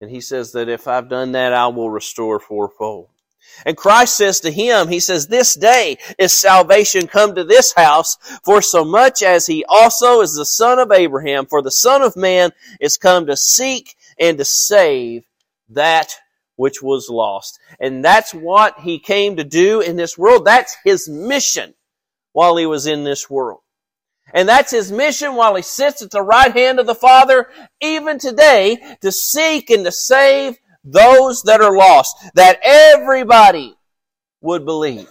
And 0.02 0.10
he 0.10 0.22
says 0.22 0.52
that 0.52 0.70
if 0.70 0.88
I've 0.88 1.10
done 1.10 1.32
that, 1.34 1.54
I 1.54 1.68
will 1.68 1.90
restore 1.90 2.40
fourfold. 2.40 3.10
And 3.66 3.78
Christ 3.78 4.16
says 4.16 4.40
to 4.42 4.52
him, 4.52 4.88
He 4.88 5.00
says, 5.00 5.28
This 5.28 5.54
day 5.54 5.98
is 6.18 6.34
salvation 6.34 7.08
come 7.08 7.36
to 7.36 7.44
this 7.44 7.74
house, 7.74 8.18
for 8.44 8.62
so 8.62 8.84
much 8.84 9.22
as 9.22 9.46
he 9.46 9.66
also 9.68 10.22
is 10.22 10.34
the 10.34 10.46
son 10.46 10.80
of 10.80 10.92
Abraham, 10.92 11.46
for 11.46 11.62
the 11.62 11.72
son 11.72 12.02
of 12.02 12.16
man 12.16 12.52
is 12.80 12.98
come 12.98 13.26
to 13.28 13.38
seek 13.38 13.96
and 14.20 14.38
to 14.38 14.46
save 14.46 15.24
that 15.70 16.16
which 16.56 16.82
was 16.82 17.10
lost. 17.10 17.60
And 17.80 18.04
that's 18.04 18.34
what 18.34 18.80
he 18.80 19.00
came 19.00 19.36
to 19.38 19.44
do 19.44 19.82
in 19.82 19.96
this 19.96 20.18
world. 20.18 20.46
That's 20.46 20.76
his 20.84 21.10
mission 21.10 21.74
while 22.34 22.58
he 22.58 22.66
was 22.66 22.86
in 22.86 23.04
this 23.04 23.30
world. 23.30 23.62
And 24.34 24.50
that's 24.50 24.72
his 24.72 24.92
mission 24.92 25.36
while 25.36 25.56
he 25.56 25.62
sits 25.62 26.02
at 26.02 26.12
the 26.12 26.22
right 26.22 26.52
hand 26.52 26.80
of 26.80 26.88
the 26.88 26.96
Father, 26.96 27.48
even 27.82 28.20
today, 28.20 28.78
to 29.02 29.12
seek 29.12 29.70
and 29.70 29.86
to 29.86 29.92
save 29.92 30.58
those 30.84 31.44
that 31.44 31.62
are 31.62 31.76
lost, 31.76 32.16
that 32.36 32.60
everybody 32.64 33.76
would 34.42 34.66
believe. 34.66 35.08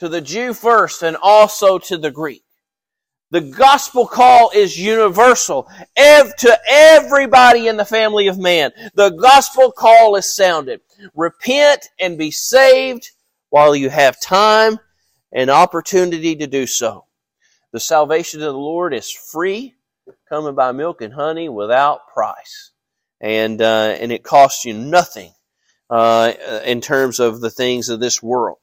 To 0.00 0.08
the 0.08 0.20
Jew 0.20 0.54
first 0.54 1.02
and 1.02 1.16
also 1.16 1.78
to 1.78 1.96
the 1.96 2.10
Greek. 2.10 2.42
The 3.30 3.40
gospel 3.40 4.06
call 4.06 4.50
is 4.54 4.78
universal 4.78 5.68
ev- 5.96 6.36
to 6.36 6.58
everybody 6.68 7.68
in 7.68 7.76
the 7.76 7.84
family 7.84 8.28
of 8.28 8.38
man. 8.38 8.72
The 8.94 9.10
gospel 9.10 9.72
call 9.72 10.16
is 10.16 10.34
sounded. 10.34 10.80
Repent 11.14 11.88
and 11.98 12.16
be 12.16 12.30
saved 12.30 13.10
while 13.54 13.76
you 13.76 13.88
have 13.88 14.18
time 14.18 14.80
and 15.30 15.48
opportunity 15.48 16.34
to 16.34 16.48
do 16.48 16.66
so. 16.66 17.04
The 17.72 17.78
salvation 17.78 18.42
of 18.42 18.52
the 18.52 18.58
Lord 18.58 18.92
is 18.92 19.12
free, 19.12 19.76
coming 20.28 20.56
by 20.56 20.72
milk 20.72 21.00
and 21.00 21.14
honey 21.14 21.48
without 21.48 22.08
price. 22.12 22.72
And, 23.20 23.62
uh, 23.62 23.94
and 24.00 24.10
it 24.10 24.24
costs 24.24 24.64
you 24.64 24.74
nothing 24.74 25.30
uh, 25.88 26.32
in 26.64 26.80
terms 26.80 27.20
of 27.20 27.40
the 27.40 27.48
things 27.48 27.90
of 27.90 28.00
this 28.00 28.20
world. 28.20 28.58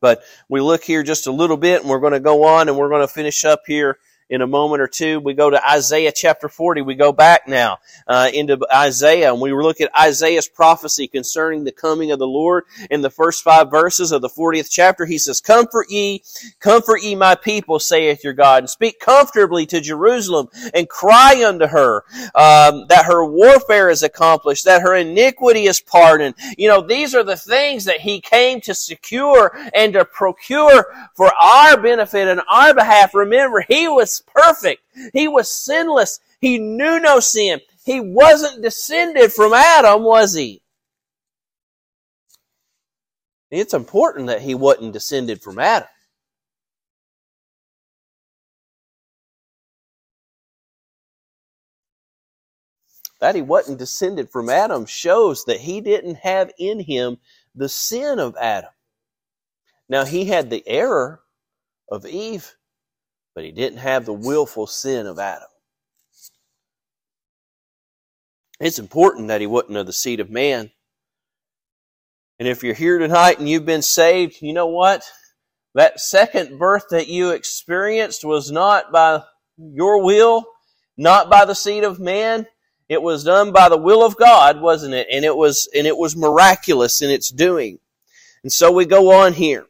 But 0.00 0.24
we 0.48 0.60
look 0.60 0.82
here 0.82 1.04
just 1.04 1.28
a 1.28 1.32
little 1.32 1.56
bit 1.56 1.82
and 1.82 1.88
we're 1.88 2.00
going 2.00 2.14
to 2.14 2.18
go 2.18 2.42
on 2.42 2.68
and 2.68 2.76
we're 2.76 2.90
going 2.90 3.06
to 3.06 3.14
finish 3.14 3.44
up 3.44 3.62
here 3.64 3.98
in 4.30 4.42
a 4.42 4.46
moment 4.46 4.82
or 4.82 4.86
two. 4.86 5.20
We 5.20 5.34
go 5.34 5.50
to 5.50 5.70
Isaiah 5.70 6.12
chapter 6.14 6.48
40. 6.48 6.82
We 6.82 6.94
go 6.94 7.12
back 7.12 7.46
now 7.46 7.78
uh, 8.06 8.30
into 8.32 8.58
Isaiah 8.72 9.32
and 9.32 9.40
we 9.40 9.52
look 9.52 9.80
at 9.80 9.94
Isaiah's 9.98 10.48
prophecy 10.48 11.08
concerning 11.08 11.64
the 11.64 11.72
coming 11.72 12.10
of 12.10 12.18
the 12.18 12.26
Lord. 12.26 12.64
In 12.90 13.02
the 13.02 13.10
first 13.10 13.42
five 13.42 13.70
verses 13.70 14.12
of 14.12 14.22
the 14.22 14.28
40th 14.28 14.68
chapter, 14.70 15.04
he 15.04 15.18
says, 15.18 15.40
Comfort 15.40 15.90
ye, 15.90 16.22
comfort 16.60 17.02
ye 17.02 17.14
my 17.14 17.34
people, 17.34 17.78
saith 17.78 18.24
your 18.24 18.32
God, 18.32 18.62
and 18.62 18.70
speak 18.70 18.98
comfortably 18.98 19.66
to 19.66 19.80
Jerusalem 19.80 20.48
and 20.72 20.88
cry 20.88 21.44
unto 21.46 21.66
her 21.66 22.04
um, 22.34 22.86
that 22.88 23.04
her 23.06 23.24
warfare 23.24 23.90
is 23.90 24.02
accomplished, 24.02 24.64
that 24.64 24.82
her 24.82 24.94
iniquity 24.94 25.66
is 25.66 25.80
pardoned. 25.80 26.34
You 26.56 26.68
know, 26.68 26.80
these 26.80 27.14
are 27.14 27.24
the 27.24 27.36
things 27.36 27.84
that 27.84 28.00
he 28.00 28.20
came 28.20 28.60
to 28.62 28.74
secure 28.74 29.56
and 29.74 29.92
to 29.92 30.04
procure 30.04 30.86
for 31.14 31.32
our 31.34 31.80
benefit 31.80 32.28
and 32.28 32.40
our 32.50 32.74
behalf. 32.74 33.14
Remember, 33.14 33.64
he 33.66 33.88
was 33.88 34.13
perfect. 34.20 34.82
He 35.12 35.28
was 35.28 35.50
sinless. 35.50 36.20
He 36.40 36.58
knew 36.58 37.00
no 37.00 37.20
sin. 37.20 37.60
He 37.84 38.00
wasn't 38.00 38.62
descended 38.62 39.32
from 39.32 39.52
Adam, 39.52 40.02
was 40.02 40.34
he? 40.34 40.62
It's 43.50 43.74
important 43.74 44.26
that 44.26 44.42
he 44.42 44.54
wasn't 44.54 44.92
descended 44.92 45.42
from 45.42 45.58
Adam. 45.58 45.88
That 53.20 53.34
he 53.34 53.42
wasn't 53.42 53.78
descended 53.78 54.30
from 54.30 54.50
Adam 54.50 54.86
shows 54.86 55.44
that 55.44 55.60
he 55.60 55.80
didn't 55.80 56.16
have 56.16 56.50
in 56.58 56.80
him 56.80 57.18
the 57.54 57.68
sin 57.68 58.18
of 58.18 58.36
Adam. 58.40 58.70
Now, 59.88 60.04
he 60.04 60.24
had 60.24 60.50
the 60.50 60.66
error 60.66 61.22
of 61.88 62.06
Eve, 62.06 62.56
but 63.34 63.44
he 63.44 63.50
didn't 63.50 63.78
have 63.78 64.06
the 64.06 64.12
willful 64.12 64.66
sin 64.66 65.06
of 65.06 65.18
Adam. 65.18 65.48
It's 68.60 68.78
important 68.78 69.28
that 69.28 69.40
he 69.40 69.46
wasn't 69.46 69.76
of 69.76 69.86
the 69.86 69.92
seed 69.92 70.20
of 70.20 70.30
man. 70.30 70.70
And 72.38 72.48
if 72.48 72.62
you're 72.62 72.74
here 72.74 72.98
tonight 72.98 73.38
and 73.38 73.48
you've 73.48 73.66
been 73.66 73.82
saved, 73.82 74.40
you 74.40 74.52
know 74.52 74.66
what? 74.66 75.04
That 75.74 76.00
second 76.00 76.58
birth 76.58 76.86
that 76.90 77.08
you 77.08 77.30
experienced 77.30 78.24
was 78.24 78.50
not 78.50 78.92
by 78.92 79.22
your 79.58 80.02
will, 80.02 80.46
not 80.96 81.28
by 81.28 81.44
the 81.44 81.54
seed 81.54 81.84
of 81.84 81.98
man. 81.98 82.46
It 82.88 83.02
was 83.02 83.24
done 83.24 83.50
by 83.50 83.68
the 83.68 83.76
will 83.76 84.04
of 84.04 84.16
God, 84.16 84.60
wasn't 84.60 84.94
it? 84.94 85.08
And 85.10 85.24
it 85.24 85.36
was, 85.36 85.68
and 85.74 85.86
it 85.86 85.96
was 85.96 86.16
miraculous 86.16 87.02
in 87.02 87.10
its 87.10 87.30
doing. 87.30 87.80
And 88.42 88.52
so 88.52 88.70
we 88.70 88.84
go 88.84 89.12
on 89.12 89.32
here. 89.32 89.66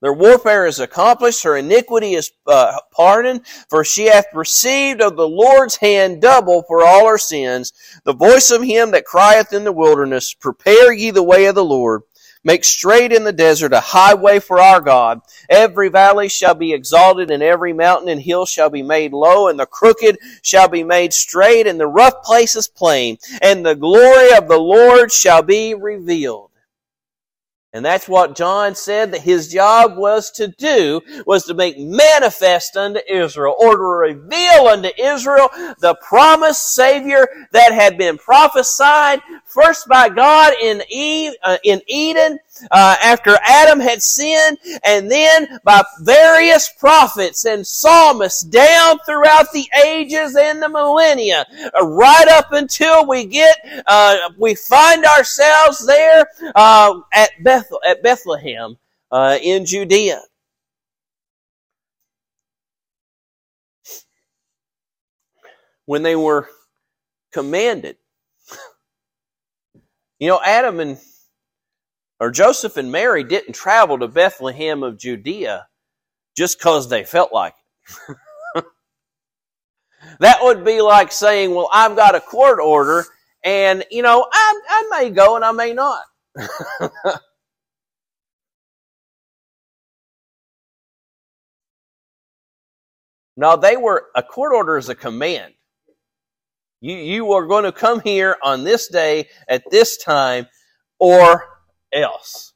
Their 0.00 0.12
warfare 0.12 0.66
is 0.66 0.78
accomplished, 0.78 1.42
her 1.42 1.56
iniquity 1.56 2.14
is 2.14 2.30
uh, 2.46 2.78
pardoned, 2.92 3.46
for 3.68 3.84
she 3.84 4.06
hath 4.06 4.26
received 4.32 5.00
of 5.00 5.16
the 5.16 5.28
Lord's 5.28 5.76
hand 5.76 6.22
double 6.22 6.62
for 6.62 6.84
all 6.84 7.08
her 7.08 7.18
sins. 7.18 7.72
The 8.04 8.14
voice 8.14 8.50
of 8.50 8.62
him 8.62 8.92
that 8.92 9.04
crieth 9.04 9.52
in 9.52 9.64
the 9.64 9.72
wilderness, 9.72 10.34
Prepare 10.34 10.92
ye 10.92 11.10
the 11.10 11.22
way 11.22 11.46
of 11.46 11.56
the 11.56 11.64
Lord, 11.64 12.02
Make 12.44 12.64
straight 12.64 13.12
in 13.12 13.24
the 13.24 13.32
desert 13.32 13.72
a 13.72 13.80
highway 13.80 14.38
for 14.38 14.60
our 14.60 14.80
God. 14.80 15.20
Every 15.50 15.88
valley 15.88 16.28
shall 16.28 16.54
be 16.54 16.72
exalted, 16.72 17.30
and 17.30 17.42
every 17.42 17.72
mountain 17.72 18.08
and 18.08 18.22
hill 18.22 18.46
shall 18.46 18.70
be 18.70 18.82
made 18.82 19.12
low, 19.12 19.48
and 19.48 19.58
the 19.58 19.66
crooked 19.66 20.18
shall 20.42 20.68
be 20.68 20.84
made 20.84 21.12
straight, 21.12 21.66
and 21.66 21.80
the 21.80 21.86
rough 21.88 22.22
places 22.22 22.68
plain, 22.68 23.18
and 23.42 23.66
the 23.66 23.74
glory 23.74 24.32
of 24.32 24.48
the 24.48 24.58
Lord 24.58 25.10
shall 25.10 25.42
be 25.42 25.74
revealed. 25.74 26.47
And 27.74 27.84
that's 27.84 28.08
what 28.08 28.34
John 28.34 28.74
said 28.74 29.12
that 29.12 29.20
his 29.20 29.52
job 29.52 29.98
was 29.98 30.30
to 30.32 30.48
do, 30.48 31.02
was 31.26 31.44
to 31.44 31.54
make 31.54 31.78
manifest 31.78 32.78
unto 32.78 33.00
Israel, 33.06 33.54
or 33.58 33.76
to 33.76 33.82
reveal 33.82 34.68
unto 34.68 34.88
Israel 34.98 35.50
the 35.80 35.94
promised 36.00 36.74
Savior 36.74 37.28
that 37.52 37.72
had 37.72 37.98
been 37.98 38.16
prophesied 38.16 39.20
first 39.44 39.86
by 39.86 40.08
God 40.08 40.54
in 40.62 40.82
uh, 41.42 41.58
in 41.62 41.82
Eden, 41.86 42.38
uh, 42.70 42.96
after 43.02 43.38
Adam 43.44 43.80
had 43.80 44.02
sinned, 44.02 44.58
and 44.84 45.10
then 45.10 45.58
by 45.64 45.82
various 46.00 46.70
prophets 46.78 47.44
and 47.44 47.66
psalmists 47.66 48.42
down 48.42 48.98
throughout 49.04 49.52
the 49.52 49.68
ages 49.84 50.36
and 50.36 50.62
the 50.62 50.68
millennia, 50.68 51.44
uh, 51.78 51.86
right 51.86 52.28
up 52.28 52.52
until 52.52 53.06
we 53.06 53.26
get, 53.26 53.58
uh, 53.86 54.16
we 54.38 54.54
find 54.54 55.04
ourselves 55.04 55.86
there 55.86 56.26
uh, 56.54 57.00
at, 57.12 57.30
Beth- 57.58 57.80
at 57.86 58.02
Bethlehem 58.02 58.76
uh, 59.10 59.38
in 59.42 59.66
Judea. 59.66 60.22
When 65.86 66.02
they 66.02 66.16
were 66.16 66.48
commanded, 67.32 67.96
you 70.18 70.28
know, 70.28 70.40
Adam 70.44 70.80
and 70.80 70.98
or 72.20 72.30
Joseph 72.30 72.76
and 72.76 72.92
Mary 72.92 73.24
didn't 73.24 73.54
travel 73.54 73.98
to 73.98 74.08
Bethlehem 74.08 74.82
of 74.82 74.98
Judea 74.98 75.66
just 76.36 76.58
because 76.58 76.88
they 76.88 77.04
felt 77.04 77.32
like 77.32 77.54
it. 78.56 78.64
that 80.20 80.38
would 80.42 80.64
be 80.64 80.80
like 80.80 81.12
saying, 81.12 81.54
well, 81.54 81.68
I've 81.72 81.96
got 81.96 82.14
a 82.14 82.20
court 82.20 82.60
order 82.60 83.04
and, 83.44 83.84
you 83.90 84.02
know, 84.02 84.26
I, 84.32 84.60
I 84.68 84.88
may 85.02 85.10
go 85.10 85.36
and 85.36 85.44
I 85.44 85.52
may 85.52 85.74
not. 85.74 86.02
no, 93.38 93.56
they 93.56 93.76
were, 93.76 94.08
a 94.16 94.22
court 94.22 94.52
order 94.52 94.76
is 94.76 94.88
a 94.88 94.96
command. 94.96 95.54
You, 96.80 96.96
you 96.96 97.32
are 97.34 97.46
going 97.46 97.62
to 97.62 97.70
come 97.70 98.00
here 98.00 98.36
on 98.42 98.64
this 98.64 98.88
day 98.88 99.28
at 99.48 99.62
this 99.70 99.96
time 99.96 100.48
or 100.98 101.44
else. 101.92 102.52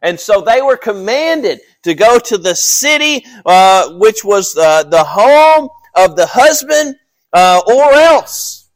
And 0.00 0.20
so 0.20 0.40
they 0.40 0.62
were 0.62 0.76
commanded 0.76 1.58
to 1.82 1.94
go 1.94 2.20
to 2.20 2.38
the 2.38 2.54
city, 2.54 3.24
uh, 3.44 3.94
which 3.94 4.24
was 4.24 4.56
uh, 4.56 4.84
the 4.84 5.02
home 5.02 5.68
of 5.96 6.14
the 6.14 6.26
husband, 6.26 6.94
uh, 7.32 7.60
or 7.66 7.92
else. 7.92 8.70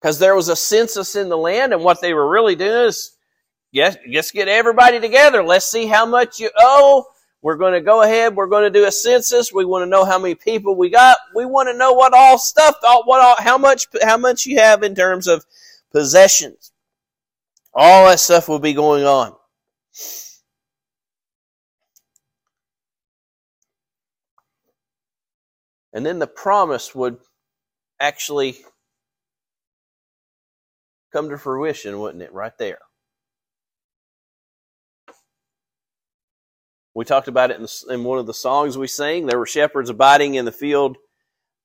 Because 0.00 0.18
there 0.18 0.34
was 0.34 0.48
a 0.48 0.56
census 0.56 1.14
in 1.14 1.28
the 1.28 1.36
land, 1.36 1.74
and 1.74 1.84
what 1.84 2.00
they 2.00 2.14
were 2.14 2.30
really 2.30 2.54
doing 2.54 2.88
is, 2.88 3.18
yes, 3.72 3.96
just 4.10 4.32
get 4.32 4.48
everybody 4.48 5.00
together. 5.00 5.42
Let's 5.42 5.70
see 5.70 5.86
how 5.86 6.06
much 6.06 6.38
you 6.38 6.50
owe 6.56 7.06
we're 7.42 7.56
going 7.56 7.72
to 7.72 7.80
go 7.80 8.02
ahead. 8.02 8.36
We're 8.36 8.46
going 8.46 8.70
to 8.70 8.78
do 8.78 8.86
a 8.86 8.92
census. 8.92 9.52
We 9.52 9.64
want 9.64 9.82
to 9.82 9.86
know 9.88 10.04
how 10.04 10.18
many 10.18 10.34
people 10.34 10.76
we 10.76 10.90
got. 10.90 11.16
We 11.34 11.46
want 11.46 11.68
to 11.68 11.76
know 11.76 11.92
what 11.92 12.12
all 12.12 12.38
stuff, 12.38 12.76
what 12.82 13.20
all, 13.20 13.36
how 13.38 13.56
much, 13.56 13.86
how 14.02 14.18
much 14.18 14.44
you 14.44 14.58
have 14.58 14.82
in 14.82 14.94
terms 14.94 15.26
of 15.26 15.46
possessions. 15.90 16.72
All 17.72 18.06
that 18.08 18.20
stuff 18.20 18.48
will 18.48 18.58
be 18.58 18.74
going 18.74 19.04
on. 19.04 19.34
And 25.92 26.04
then 26.04 26.18
the 26.18 26.26
promise 26.26 26.94
would 26.94 27.18
actually 27.98 28.58
come 31.12 31.30
to 31.30 31.38
fruition, 31.38 31.98
wouldn't 31.98 32.22
it? 32.22 32.32
Right 32.32 32.56
there. 32.58 32.78
We 36.94 37.04
talked 37.04 37.28
about 37.28 37.50
it 37.50 37.56
in, 37.56 37.62
the, 37.62 37.86
in 37.90 38.04
one 38.04 38.18
of 38.18 38.26
the 38.26 38.34
songs 38.34 38.76
we 38.76 38.88
sang. 38.88 39.26
There 39.26 39.38
were 39.38 39.46
shepherds 39.46 39.90
abiding 39.90 40.34
in 40.34 40.44
the 40.44 40.52
field, 40.52 40.96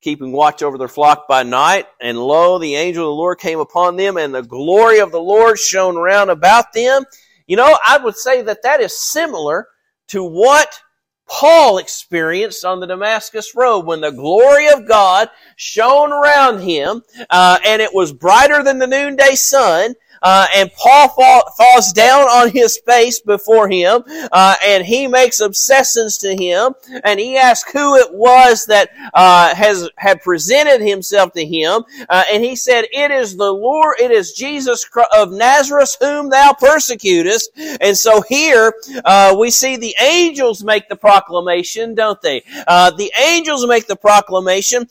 keeping 0.02 0.32
watch 0.32 0.62
over 0.62 0.78
their 0.78 0.88
flock 0.88 1.28
by 1.28 1.44
night. 1.44 1.88
And 2.00 2.18
lo, 2.18 2.60
the 2.60 2.76
angel 2.76 3.06
of 3.06 3.08
the 3.08 3.22
Lord 3.22 3.40
came 3.40 3.60
upon 3.60 3.96
them, 3.96 4.18
and 4.18 4.34
the 4.34 4.44
glory 4.44 5.00
of 5.00 5.12
the 5.12 5.20
Lord 5.20 5.58
shone 5.58 5.96
round 5.96 6.30
about 6.30 6.74
them. 6.74 7.04
You 7.48 7.58
know, 7.58 7.78
I 7.86 7.98
would 7.98 8.16
say 8.16 8.44
that 8.44 8.64
that 8.64 8.82
is 8.82 9.00
similar 9.00 9.68
to 10.10 10.24
what 10.24 10.80
Paul 11.28 11.80
experienced 11.80 12.64
on 12.64 12.80
the 12.80 12.88
Damascus 12.88 13.56
Road 13.56 13.86
when 13.86 14.02
the 14.02 14.12
glory 14.12 14.68
of 14.68 14.88
God 14.88 15.30
shone 15.56 16.12
around 16.12 16.60
him, 16.60 17.02
uh, 17.32 17.58
and 17.66 17.82
it 17.82 17.94
was 17.94 18.14
brighter 18.14 18.64
than 18.64 18.78
the 18.78 18.86
noonday 18.88 19.34
sun, 19.34 19.96
uh, 20.26 20.48
and 20.56 20.74
Paul 20.74 21.10
fall, 21.10 21.44
falls 21.56 21.94
down 21.94 22.24
on 22.24 22.50
his 22.50 22.80
face 22.80 23.20
before 23.20 23.70
him, 23.70 24.04
uh, 24.32 24.56
and 24.66 24.84
he 24.84 25.06
makes 25.06 25.40
obsessions 25.40 26.18
to 26.18 26.36
him, 26.36 26.74
and 27.04 27.20
he 27.20 27.38
asks 27.38 27.72
who 27.72 27.96
it 27.96 28.12
was 28.12 28.66
that 28.66 28.90
uh, 29.14 29.54
has 29.54 29.88
had 29.98 30.24
presented 30.24 30.82
himself 30.82 31.32
to 31.34 31.46
him, 31.46 31.84
uh, 32.10 32.24
and 32.32 32.44
he 32.44 32.56
said, 32.56 32.86
"It 32.92 33.12
is 33.12 33.38
the 33.38 33.52
Lord, 33.52 33.98
it 34.00 34.10
is 34.10 34.34
Jesus 34.34 34.84
of 35.16 35.32
Nazareth 35.32 35.96
whom 36.02 36.32
thou 36.32 36.54
persecutest." 36.54 37.52
And 37.80 37.96
so 37.96 38.22
here 38.22 38.74
uh, 39.06 39.36
we 39.38 39.52
see 39.52 39.78
the 39.78 39.96
angels 40.02 40.64
make 40.64 40.90
the 40.90 40.96
proclamation, 40.96 41.94
don't 41.94 42.22
they? 42.24 42.42
Uh, 42.66 42.90
the 42.90 43.12
angels 43.24 43.68
make 43.68 43.86
the 43.86 43.96
proclamation. 43.96 44.88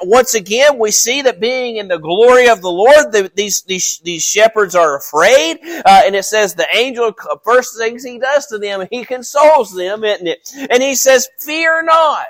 once 0.00 0.32
again, 0.32 0.78
we 0.78 0.90
see 0.90 1.20
that 1.20 1.38
being 1.38 1.76
in 1.76 1.88
the 1.88 1.98
glory 1.98 2.48
of 2.48 2.62
the 2.62 2.70
Lord, 2.70 3.12
the, 3.12 3.30
these 3.34 3.60
these 3.62 3.98
these 4.02 4.37
shepherds 4.38 4.74
are 4.74 4.96
afraid. 4.96 5.58
Uh, 5.64 6.02
and 6.04 6.14
it 6.14 6.24
says 6.24 6.54
the 6.54 6.66
angel, 6.74 7.12
first 7.44 7.76
things 7.76 8.04
he 8.04 8.18
does 8.18 8.46
to 8.46 8.58
them, 8.58 8.86
he 8.90 9.04
consoles 9.04 9.74
them, 9.74 10.04
isn't 10.04 10.26
it? 10.26 10.50
And 10.70 10.82
he 10.82 10.94
says, 10.94 11.28
fear 11.40 11.82
not. 11.82 12.26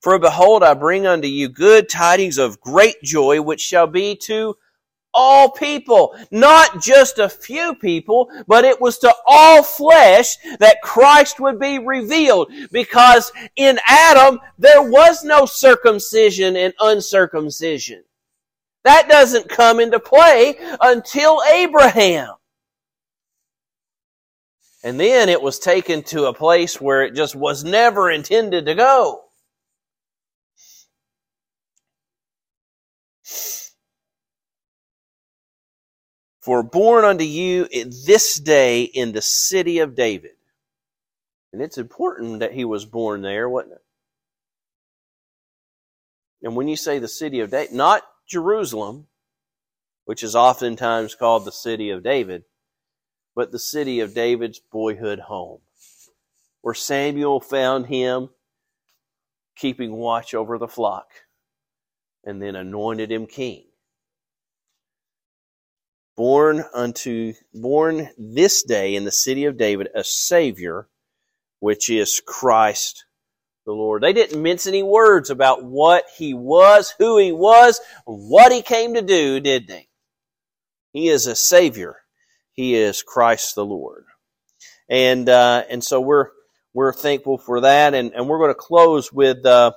For 0.00 0.18
behold, 0.18 0.62
I 0.62 0.74
bring 0.74 1.06
unto 1.06 1.28
you 1.28 1.48
good 1.48 1.88
tidings 1.88 2.38
of 2.38 2.60
great 2.60 3.02
joy, 3.02 3.42
which 3.42 3.60
shall 3.60 3.86
be 3.86 4.16
to 4.22 4.56
all 5.12 5.50
people, 5.50 6.14
not 6.30 6.80
just 6.80 7.18
a 7.18 7.28
few 7.28 7.74
people, 7.74 8.30
but 8.46 8.64
it 8.64 8.80
was 8.80 8.98
to 8.98 9.12
all 9.26 9.62
flesh 9.62 10.36
that 10.58 10.82
Christ 10.82 11.40
would 11.40 11.58
be 11.58 11.78
revealed. 11.78 12.52
Because 12.70 13.32
in 13.56 13.78
Adam, 13.88 14.38
there 14.58 14.82
was 14.82 15.24
no 15.24 15.44
circumcision 15.46 16.54
and 16.54 16.72
uncircumcision. 16.80 18.04
That 18.86 19.08
doesn't 19.08 19.48
come 19.48 19.80
into 19.80 19.98
play 19.98 20.54
until 20.80 21.42
Abraham. 21.42 22.34
And 24.84 25.00
then 25.00 25.28
it 25.28 25.42
was 25.42 25.58
taken 25.58 26.04
to 26.04 26.26
a 26.26 26.32
place 26.32 26.80
where 26.80 27.02
it 27.02 27.16
just 27.16 27.34
was 27.34 27.64
never 27.64 28.08
intended 28.08 28.66
to 28.66 28.76
go. 28.76 29.24
For 36.40 36.62
born 36.62 37.04
unto 37.04 37.24
you 37.24 37.66
this 38.06 38.38
day 38.38 38.82
in 38.82 39.10
the 39.10 39.20
city 39.20 39.80
of 39.80 39.96
David. 39.96 40.36
And 41.52 41.60
it's 41.60 41.76
important 41.76 42.38
that 42.38 42.52
he 42.52 42.64
was 42.64 42.84
born 42.84 43.22
there, 43.22 43.48
wasn't 43.48 43.72
it? 43.72 43.84
And 46.44 46.54
when 46.54 46.68
you 46.68 46.76
say 46.76 47.00
the 47.00 47.08
city 47.08 47.40
of 47.40 47.50
David, 47.50 47.74
not 47.74 48.04
Jerusalem, 48.26 49.06
which 50.04 50.22
is 50.22 50.34
oftentimes 50.36 51.14
called 51.14 51.44
the 51.44 51.52
city 51.52 51.90
of 51.90 52.02
David, 52.02 52.44
but 53.34 53.52
the 53.52 53.58
city 53.58 54.00
of 54.00 54.14
David's 54.14 54.58
boyhood 54.58 55.20
home, 55.20 55.60
where 56.62 56.74
Samuel 56.74 57.40
found 57.40 57.86
him 57.86 58.30
keeping 59.56 59.92
watch 59.92 60.34
over 60.34 60.58
the 60.58 60.68
flock 60.68 61.08
and 62.24 62.42
then 62.42 62.56
anointed 62.56 63.10
him 63.10 63.26
king. 63.26 63.64
Born 66.16 66.64
unto, 66.74 67.34
born 67.54 68.10
this 68.18 68.62
day 68.62 68.94
in 68.94 69.04
the 69.04 69.12
city 69.12 69.44
of 69.44 69.56
David, 69.56 69.88
a 69.94 70.02
Savior, 70.02 70.88
which 71.60 71.90
is 71.90 72.20
Christ 72.24 73.05
the 73.66 73.72
Lord. 73.72 74.02
They 74.02 74.14
didn't 74.14 74.42
mince 74.42 74.66
any 74.66 74.82
words 74.82 75.28
about 75.28 75.64
what 75.64 76.04
he 76.16 76.32
was, 76.32 76.94
who 76.98 77.18
he 77.18 77.32
was, 77.32 77.80
what 78.06 78.52
he 78.52 78.62
came 78.62 78.94
to 78.94 79.02
do, 79.02 79.40
did 79.40 79.68
they? 79.68 79.88
He 80.92 81.08
is 81.08 81.26
a 81.26 81.36
Savior. 81.36 81.96
He 82.52 82.74
is 82.74 83.02
Christ 83.02 83.54
the 83.54 83.66
Lord. 83.66 84.04
And, 84.88 85.28
uh, 85.28 85.64
and 85.68 85.84
so 85.84 86.00
we're, 86.00 86.28
we're 86.72 86.94
thankful 86.94 87.36
for 87.36 87.60
that. 87.60 87.92
And, 87.92 88.12
and 88.14 88.28
we're 88.28 88.38
going 88.38 88.50
to 88.50 88.54
close 88.54 89.12
with, 89.12 89.44
uh, 89.44 89.72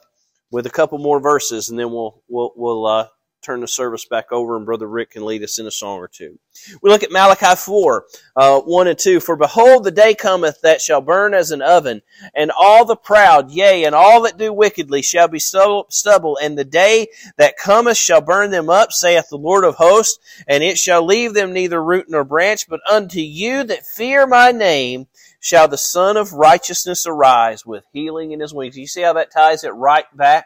with 0.51 0.65
a 0.65 0.71
couple 0.71 0.97
more 0.97 1.19
verses, 1.19 1.69
and 1.69 1.77
then 1.77 1.91
we'll 1.91 2.23
we'll 2.27 2.51
we'll 2.55 2.85
uh, 2.85 3.07
turn 3.41 3.61
the 3.61 3.67
service 3.67 4.05
back 4.05 4.31
over, 4.31 4.57
and 4.57 4.65
Brother 4.65 4.87
Rick 4.87 5.11
can 5.11 5.25
lead 5.25 5.43
us 5.43 5.59
in 5.59 5.65
a 5.65 5.71
song 5.71 5.97
or 5.97 6.07
two. 6.07 6.37
We 6.81 6.89
look 6.89 7.03
at 7.03 7.11
Malachi 7.11 7.55
4, 7.55 8.05
uh, 8.35 8.59
1 8.61 8.87
and 8.87 8.99
2. 8.99 9.19
For 9.19 9.35
behold, 9.35 9.83
the 9.83 9.91
day 9.91 10.13
cometh 10.13 10.61
that 10.61 10.81
shall 10.81 11.01
burn 11.01 11.33
as 11.33 11.51
an 11.51 11.61
oven, 11.61 12.01
and 12.35 12.51
all 12.51 12.85
the 12.85 12.95
proud, 12.95 13.51
yea, 13.51 13.85
and 13.85 13.95
all 13.95 14.21
that 14.23 14.37
do 14.37 14.51
wickedly 14.51 15.01
shall 15.01 15.27
be 15.27 15.39
stubble, 15.39 16.37
and 16.41 16.57
the 16.57 16.65
day 16.65 17.07
that 17.37 17.57
cometh 17.57 17.97
shall 17.97 18.21
burn 18.21 18.51
them 18.51 18.69
up, 18.69 18.91
saith 18.91 19.29
the 19.29 19.37
Lord 19.37 19.63
of 19.63 19.75
hosts, 19.75 20.19
and 20.47 20.63
it 20.63 20.77
shall 20.77 21.05
leave 21.05 21.33
them 21.33 21.53
neither 21.53 21.83
root 21.83 22.07
nor 22.09 22.23
branch, 22.23 22.67
but 22.67 22.81
unto 22.89 23.19
you 23.19 23.63
that 23.63 23.85
fear 23.85 24.27
my 24.27 24.51
name 24.51 25.07
shall 25.39 25.69
the 25.69 25.77
Sun 25.77 26.17
of 26.17 26.33
Righteousness 26.33 27.07
arise 27.07 27.65
with 27.65 27.85
healing 27.93 28.31
in 28.31 28.41
his 28.41 28.53
wings. 28.53 28.77
You 28.77 28.87
see 28.87 29.01
how 29.01 29.13
that 29.13 29.31
ties 29.31 29.63
it 29.63 29.69
right 29.69 30.05
back? 30.15 30.45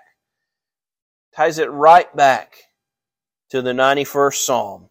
Ties 1.36 1.58
it 1.58 1.72
right 1.72 2.16
back 2.16 2.54
to 3.54 3.62
the 3.62 3.72
91st 3.72 4.34
Psalm 4.34 4.90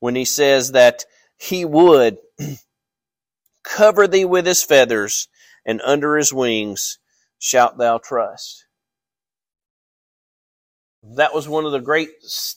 when 0.00 0.14
he 0.14 0.26
says 0.26 0.72
that 0.72 1.06
he 1.38 1.64
would 1.64 2.18
cover 3.64 4.06
thee 4.06 4.26
with 4.26 4.44
his 4.44 4.62
feathers 4.62 5.28
and 5.64 5.80
under 5.80 6.18
his 6.18 6.30
wings 6.30 6.98
shalt 7.38 7.78
thou 7.78 7.96
trust 7.96 8.66
that 11.04 11.34
was 11.34 11.48
one 11.48 11.64
of 11.64 11.72
the 11.72 11.80
great 11.80 12.10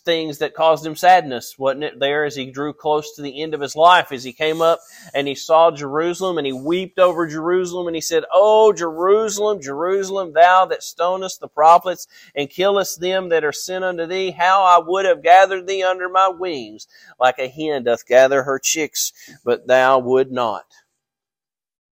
things 0.05 0.37
that 0.37 0.53
caused 0.53 0.85
him 0.85 0.95
sadness, 0.95 1.57
wasn't 1.57 1.83
it? 1.83 1.99
There, 1.99 2.25
as 2.25 2.35
he 2.35 2.51
drew 2.51 2.73
close 2.73 3.15
to 3.15 3.23
the 3.23 3.41
end 3.41 3.55
of 3.55 3.61
his 3.61 3.75
life, 3.75 4.11
as 4.11 4.23
he 4.23 4.33
came 4.33 4.61
up 4.61 4.79
and 5.15 5.27
he 5.27 5.33
saw 5.33 5.71
Jerusalem 5.71 6.37
and 6.37 6.45
he 6.45 6.53
wept 6.53 6.99
over 6.99 7.25
Jerusalem 7.25 7.87
and 7.87 7.95
he 7.95 8.01
said, 8.01 8.23
Oh, 8.31 8.71
Jerusalem, 8.71 9.61
Jerusalem, 9.61 10.33
thou 10.33 10.65
that 10.65 10.83
stonest 10.83 11.39
the 11.39 11.47
prophets 11.47 12.05
and 12.35 12.47
killest 12.47 13.01
them 13.01 13.29
that 13.29 13.43
are 13.43 13.51
sent 13.51 13.83
unto 13.83 14.05
thee, 14.05 14.29
how 14.29 14.63
I 14.63 14.77
would 14.85 15.05
have 15.05 15.23
gathered 15.23 15.65
thee 15.65 15.81
under 15.81 16.07
my 16.07 16.27
wings, 16.29 16.87
like 17.19 17.39
a 17.39 17.47
hen 17.47 17.83
doth 17.83 18.05
gather 18.05 18.43
her 18.43 18.59
chicks, 18.59 19.11
but 19.43 19.65
thou 19.65 19.97
would 19.97 20.31
not 20.31 20.65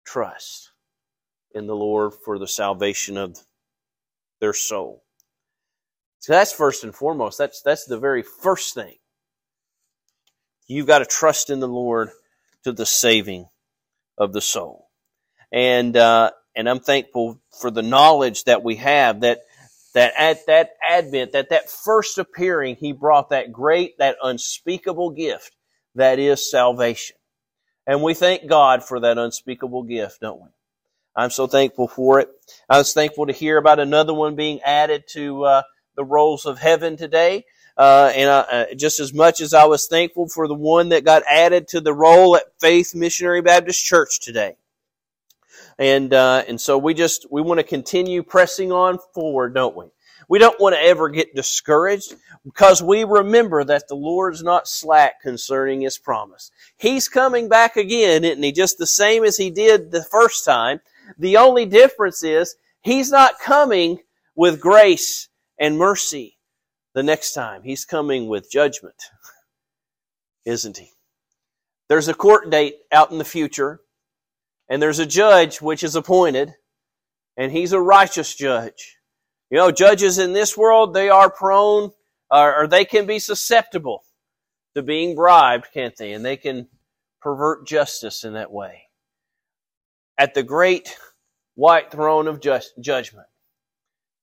trust 0.03 0.71
in 1.55 1.67
the 1.67 1.75
Lord 1.75 2.11
for 2.25 2.37
the 2.37 2.47
salvation 2.47 3.15
of 3.15 3.37
their 4.41 4.53
soul. 4.53 5.03
So 6.21 6.33
that's 6.33 6.53
first 6.53 6.83
and 6.83 6.93
foremost. 6.95 7.39
That's 7.39 7.61
that's 7.63 7.85
the 7.85 7.97
very 7.99 8.21
first 8.21 8.75
thing. 8.75 8.95
You've 10.67 10.87
got 10.87 10.99
to 10.99 11.05
trust 11.05 11.49
in 11.49 11.59
the 11.59 11.67
Lord 11.67 12.11
to 12.63 12.71
the 12.71 12.85
saving 12.85 13.47
of 14.19 14.31
the 14.31 14.39
soul, 14.39 14.87
and 15.51 15.97
uh, 15.97 16.29
and 16.55 16.69
I'm 16.69 16.79
thankful 16.79 17.41
for 17.59 17.71
the 17.71 17.81
knowledge 17.81 18.43
that 18.43 18.63
we 18.63 18.75
have 18.75 19.21
that 19.21 19.39
that 19.95 20.13
at 20.15 20.45
that 20.45 20.69
advent, 20.87 21.31
that 21.31 21.49
that 21.49 21.71
first 21.71 22.19
appearing, 22.19 22.75
He 22.75 22.91
brought 22.91 23.31
that 23.31 23.51
great, 23.51 23.97
that 23.97 24.17
unspeakable 24.21 25.11
gift 25.11 25.55
that 25.95 26.19
is 26.19 26.51
salvation, 26.51 27.17
and 27.87 28.03
we 28.03 28.13
thank 28.13 28.47
God 28.47 28.83
for 28.83 28.99
that 28.99 29.17
unspeakable 29.17 29.83
gift, 29.83 30.21
don't 30.21 30.39
we? 30.39 30.49
I'm 31.15 31.31
so 31.31 31.47
thankful 31.47 31.87
for 31.87 32.19
it. 32.19 32.29
I 32.69 32.77
was 32.77 32.93
thankful 32.93 33.25
to 33.25 33.33
hear 33.33 33.57
about 33.57 33.79
another 33.79 34.13
one 34.13 34.35
being 34.35 34.61
added 34.61 35.05
to. 35.13 35.45
Uh, 35.45 35.61
the 36.03 36.45
of 36.45 36.59
heaven 36.59 36.97
today. 36.97 37.45
Uh, 37.77 38.11
and 38.15 38.29
uh, 38.29 38.65
just 38.75 38.99
as 38.99 39.13
much 39.13 39.39
as 39.39 39.53
I 39.53 39.65
was 39.65 39.87
thankful 39.87 40.27
for 40.27 40.47
the 40.47 40.53
one 40.53 40.89
that 40.89 41.05
got 41.05 41.23
added 41.27 41.67
to 41.69 41.81
the 41.81 41.93
roll 41.93 42.35
at 42.35 42.43
Faith 42.59 42.93
Missionary 42.93 43.41
Baptist 43.41 43.83
Church 43.85 44.19
today. 44.19 44.55
And, 45.79 46.13
uh, 46.13 46.43
and 46.47 46.59
so 46.59 46.77
we 46.77 46.93
just, 46.93 47.25
we 47.31 47.41
want 47.41 47.59
to 47.59 47.63
continue 47.63 48.23
pressing 48.23 48.71
on 48.71 48.99
forward, 49.13 49.55
don't 49.55 49.75
we? 49.75 49.85
We 50.27 50.37
don't 50.37 50.59
want 50.59 50.75
to 50.75 50.81
ever 50.81 51.09
get 51.09 51.35
discouraged 51.35 52.13
because 52.45 52.81
we 52.81 53.03
remember 53.03 53.63
that 53.63 53.87
the 53.87 53.95
Lord's 53.95 54.43
not 54.43 54.67
slack 54.67 55.21
concerning 55.21 55.81
His 55.81 55.97
promise. 55.97 56.51
He's 56.77 57.09
coming 57.09 57.49
back 57.49 57.77
again, 57.77 58.23
isn't 58.23 58.43
He? 58.43 58.51
Just 58.51 58.77
the 58.77 58.87
same 58.87 59.23
as 59.23 59.37
He 59.37 59.49
did 59.49 59.91
the 59.91 60.03
first 60.03 60.45
time. 60.45 60.81
The 61.17 61.37
only 61.37 61.65
difference 61.65 62.23
is 62.23 62.55
He's 62.81 63.11
not 63.11 63.39
coming 63.39 63.99
with 64.35 64.61
grace 64.61 65.29
and 65.59 65.77
mercy 65.77 66.37
the 66.93 67.03
next 67.03 67.33
time. 67.33 67.63
He's 67.63 67.85
coming 67.85 68.27
with 68.27 68.51
judgment, 68.51 69.01
isn't 70.45 70.77
he? 70.77 70.91
There's 71.89 72.07
a 72.07 72.13
court 72.13 72.49
date 72.49 72.75
out 72.91 73.11
in 73.11 73.17
the 73.17 73.25
future, 73.25 73.81
and 74.69 74.81
there's 74.81 74.99
a 74.99 75.05
judge 75.05 75.61
which 75.61 75.83
is 75.83 75.95
appointed, 75.95 76.53
and 77.37 77.51
he's 77.51 77.73
a 77.73 77.81
righteous 77.81 78.33
judge. 78.35 78.97
You 79.49 79.57
know, 79.57 79.71
judges 79.71 80.17
in 80.17 80.31
this 80.31 80.55
world, 80.55 80.93
they 80.93 81.09
are 81.09 81.29
prone, 81.29 81.91
or, 82.29 82.67
they 82.67 82.85
can 82.85 83.05
be 83.05 83.19
susceptible 83.19 84.03
to 84.75 84.81
being 84.81 85.15
bribed, 85.15 85.67
can't 85.73 85.95
they? 85.97 86.13
And 86.13 86.23
they 86.23 86.37
can 86.37 86.69
pervert 87.21 87.67
justice 87.67 88.23
in 88.23 88.33
that 88.33 88.51
way. 88.51 88.83
At 90.17 90.33
the 90.33 90.43
great 90.43 90.95
white 91.55 91.91
throne 91.91 92.27
of 92.27 92.39
just, 92.39 92.73
judgment, 92.79 93.27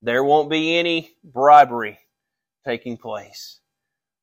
there 0.03 0.23
won't 0.25 0.51
be 0.51 0.77
any 0.77 1.13
bribery 1.25 1.99
taking 2.65 2.97
place. 2.97 3.61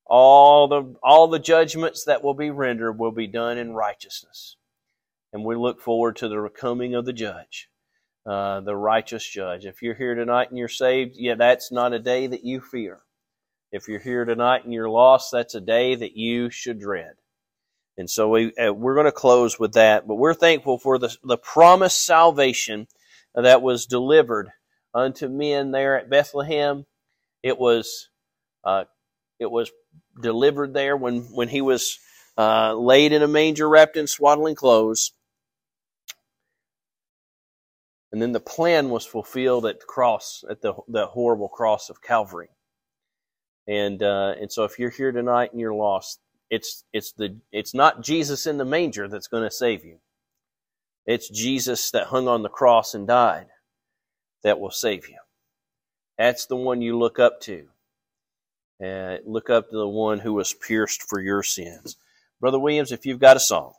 All 0.05 0.67
the, 0.67 0.95
all 1.03 1.27
the 1.27 1.39
judgments 1.39 2.05
that 2.05 2.23
will 2.23 2.33
be 2.35 2.51
rendered 2.51 2.99
will 2.99 3.11
be 3.11 3.27
done 3.27 3.57
in 3.57 3.73
righteousness. 3.73 4.55
And 5.33 5.43
we 5.43 5.55
look 5.55 5.81
forward 5.81 6.15
to 6.17 6.29
the 6.29 6.47
coming 6.49 6.95
of 6.95 7.05
the 7.05 7.13
judge, 7.13 7.69
uh, 8.25 8.61
the 8.61 8.75
righteous 8.75 9.27
judge. 9.27 9.65
If 9.65 9.81
you're 9.81 9.95
here 9.95 10.15
tonight 10.15 10.49
and 10.49 10.57
you're 10.57 10.67
saved, 10.67 11.15
yeah, 11.17 11.35
that's 11.35 11.71
not 11.71 11.93
a 11.93 11.99
day 11.99 12.27
that 12.27 12.45
you 12.45 12.61
fear. 12.61 13.01
If 13.71 13.87
you're 13.87 13.99
here 13.99 14.23
tonight 14.23 14.63
and 14.63 14.73
you're 14.73 14.89
lost, 14.89 15.31
that's 15.31 15.55
a 15.55 15.59
day 15.59 15.95
that 15.95 16.15
you 16.15 16.49
should 16.49 16.79
dread. 16.79 17.15
And 17.97 18.09
so 18.09 18.29
we, 18.29 18.53
uh, 18.55 18.71
we're 18.73 18.93
going 18.93 19.05
to 19.05 19.11
close 19.11 19.59
with 19.59 19.73
that. 19.73 20.07
But 20.07 20.15
we're 20.15 20.33
thankful 20.33 20.77
for 20.77 20.97
the, 20.97 21.15
the 21.23 21.37
promised 21.37 22.05
salvation 22.05 22.87
that 23.33 23.61
was 23.61 23.85
delivered 23.85 24.51
unto 24.95 25.27
men 25.27 25.71
there 25.71 25.99
at 25.99 26.09
Bethlehem. 26.09 26.85
It 27.43 27.59
was 27.59 28.09
uh, 28.63 28.85
it 29.39 29.51
was 29.51 29.69
delivered 30.19 30.73
there 30.73 30.97
when 30.97 31.23
when 31.33 31.49
he 31.49 31.61
was 31.61 31.99
uh, 32.37 32.73
laid 32.73 33.11
in 33.11 33.21
a 33.21 33.27
manger, 33.27 33.69
wrapped 33.69 33.97
in 33.97 34.07
swaddling 34.07 34.55
clothes. 34.55 35.11
And 38.11 38.21
then 38.21 38.31
the 38.31 38.39
plan 38.39 38.89
was 38.89 39.05
fulfilled 39.05 39.65
at 39.65 39.81
the 39.81 39.85
cross, 39.85 40.43
at 40.49 40.61
the, 40.61 40.73
the 40.87 41.07
horrible 41.07 41.49
cross 41.49 41.89
of 41.89 42.01
Calvary. 42.01 42.47
And 43.67 44.01
uh, 44.01 44.35
and 44.39 44.51
so, 44.51 44.63
if 44.63 44.79
you're 44.79 44.91
here 44.91 45.11
tonight 45.11 45.51
and 45.51 45.59
you're 45.59 45.73
lost, 45.73 46.19
it's 46.49 46.85
it's 46.93 47.11
the 47.13 47.37
it's 47.51 47.73
not 47.73 48.03
Jesus 48.03 48.47
in 48.47 48.57
the 48.57 48.65
manger 48.65 49.07
that's 49.07 49.27
going 49.27 49.43
to 49.43 49.51
save 49.51 49.83
you. 49.83 49.97
It's 51.05 51.29
Jesus 51.29 51.91
that 51.91 52.07
hung 52.07 52.27
on 52.27 52.41
the 52.41 52.49
cross 52.49 52.93
and 52.93 53.07
died 53.07 53.47
that 54.45 54.59
will 54.59 54.71
save 54.71 55.09
you. 55.09 55.17
That's 56.19 56.45
the 56.45 56.55
one 56.55 56.81
you 56.81 56.97
look 56.97 57.17
up 57.17 57.41
to. 57.41 57.65
And 58.79 59.19
look 59.25 59.49
up 59.49 59.69
to 59.69 59.75
the 59.75 59.87
one 59.87 60.19
who 60.19 60.33
was 60.33 60.53
pierced 60.53 61.01
for 61.01 61.19
your 61.19 61.41
sins. 61.41 61.97
Brother 62.39 62.59
Williams, 62.59 62.91
if 62.91 63.07
you've 63.07 63.19
got 63.19 63.37
a 63.37 63.39
song. 63.39 63.73